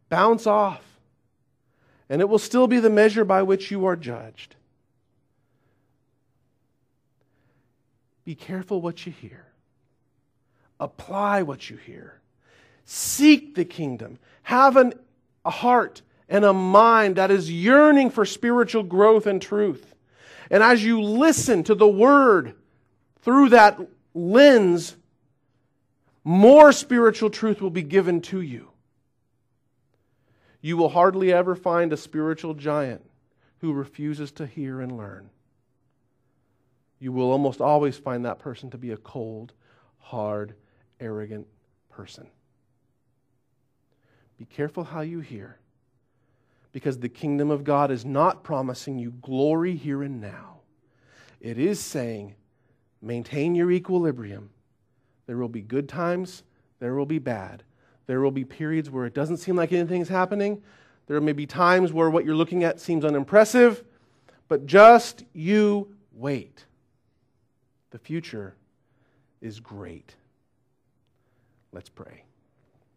bounce 0.08 0.46
off, 0.46 0.82
and 2.08 2.20
it 2.20 2.28
will 2.28 2.38
still 2.38 2.66
be 2.66 2.80
the 2.80 2.90
measure 2.90 3.24
by 3.24 3.42
which 3.42 3.70
you 3.70 3.86
are 3.86 3.96
judged. 3.96 4.56
Be 8.24 8.34
careful 8.34 8.80
what 8.80 9.06
you 9.06 9.12
hear, 9.12 9.46
apply 10.80 11.42
what 11.42 11.70
you 11.70 11.76
hear, 11.76 12.20
seek 12.84 13.54
the 13.54 13.64
kingdom, 13.64 14.18
have 14.42 14.76
an, 14.76 14.94
a 15.44 15.50
heart 15.50 16.02
and 16.28 16.44
a 16.44 16.52
mind 16.52 17.16
that 17.16 17.30
is 17.30 17.50
yearning 17.50 18.10
for 18.10 18.24
spiritual 18.24 18.82
growth 18.82 19.26
and 19.26 19.40
truth. 19.40 19.94
And 20.50 20.62
as 20.62 20.84
you 20.84 21.00
listen 21.02 21.62
to 21.64 21.74
the 21.74 21.88
word 21.88 22.54
through 23.22 23.50
that 23.50 23.78
lens, 24.14 24.96
more 26.24 26.72
spiritual 26.72 27.31
truth 27.31 27.61
will 27.61 27.70
be 27.70 27.83
given 27.83 28.20
to 28.22 28.40
you. 28.40 28.70
You 30.61 30.76
will 30.76 30.88
hardly 30.88 31.33
ever 31.33 31.54
find 31.54 31.92
a 31.92 31.96
spiritual 31.96 32.54
giant 32.54 33.02
who 33.59 33.72
refuses 33.72 34.33
to 34.33 34.46
hear 34.46 34.81
and 34.81 34.96
learn. 34.96 35.31
You 36.98 37.12
will 37.12 37.31
almost 37.31 37.61
always 37.61 37.96
find 37.96 38.24
that 38.24 38.40
person 38.40 38.70
to 38.70 38.78
be 38.78 38.90
a 38.90 38.96
cold, 38.96 39.52
hard, 39.98 40.54
arrogant 41.00 41.46
person. 41.88 42.26
Be 44.37 44.44
careful 44.44 44.85
how 44.85 45.00
you 45.00 45.20
hear, 45.20 45.59
because 46.72 46.98
the 46.98 47.09
kingdom 47.09 47.50
of 47.50 47.64
God 47.64 47.90
is 47.90 48.04
not 48.04 48.44
promising 48.44 48.98
you 48.98 49.12
glory 49.22 49.76
here 49.76 50.02
and 50.02 50.20
now. 50.20 50.61
It 51.40 51.59
is 51.59 51.81
saying, 51.81 52.35
maintain 53.00 53.54
your 53.54 53.70
equilibrium 53.70 54.50
there 55.28 55.36
will 55.36 55.48
be 55.48 55.60
good 55.60 55.90
times, 55.90 56.42
there 56.80 56.94
will 56.94 57.06
be 57.06 57.18
bad. 57.18 57.62
There 58.06 58.22
will 58.22 58.30
be 58.30 58.44
periods 58.44 58.90
where 58.90 59.04
it 59.04 59.12
doesn't 59.12 59.36
seem 59.36 59.56
like 59.56 59.72
anything's 59.72 60.08
happening. 60.08 60.62
There 61.06 61.20
may 61.20 61.32
be 61.32 61.44
times 61.44 61.92
where 61.92 62.08
what 62.08 62.24
you're 62.24 62.34
looking 62.34 62.64
at 62.64 62.80
seems 62.80 63.04
unimpressive, 63.04 63.84
but 64.48 64.64
just 64.64 65.24
you 65.34 65.94
wait. 66.12 66.64
The 67.90 67.98
future 67.98 68.54
is 69.42 69.60
great. 69.60 70.14
Let's 71.72 71.90
pray. 71.90 72.24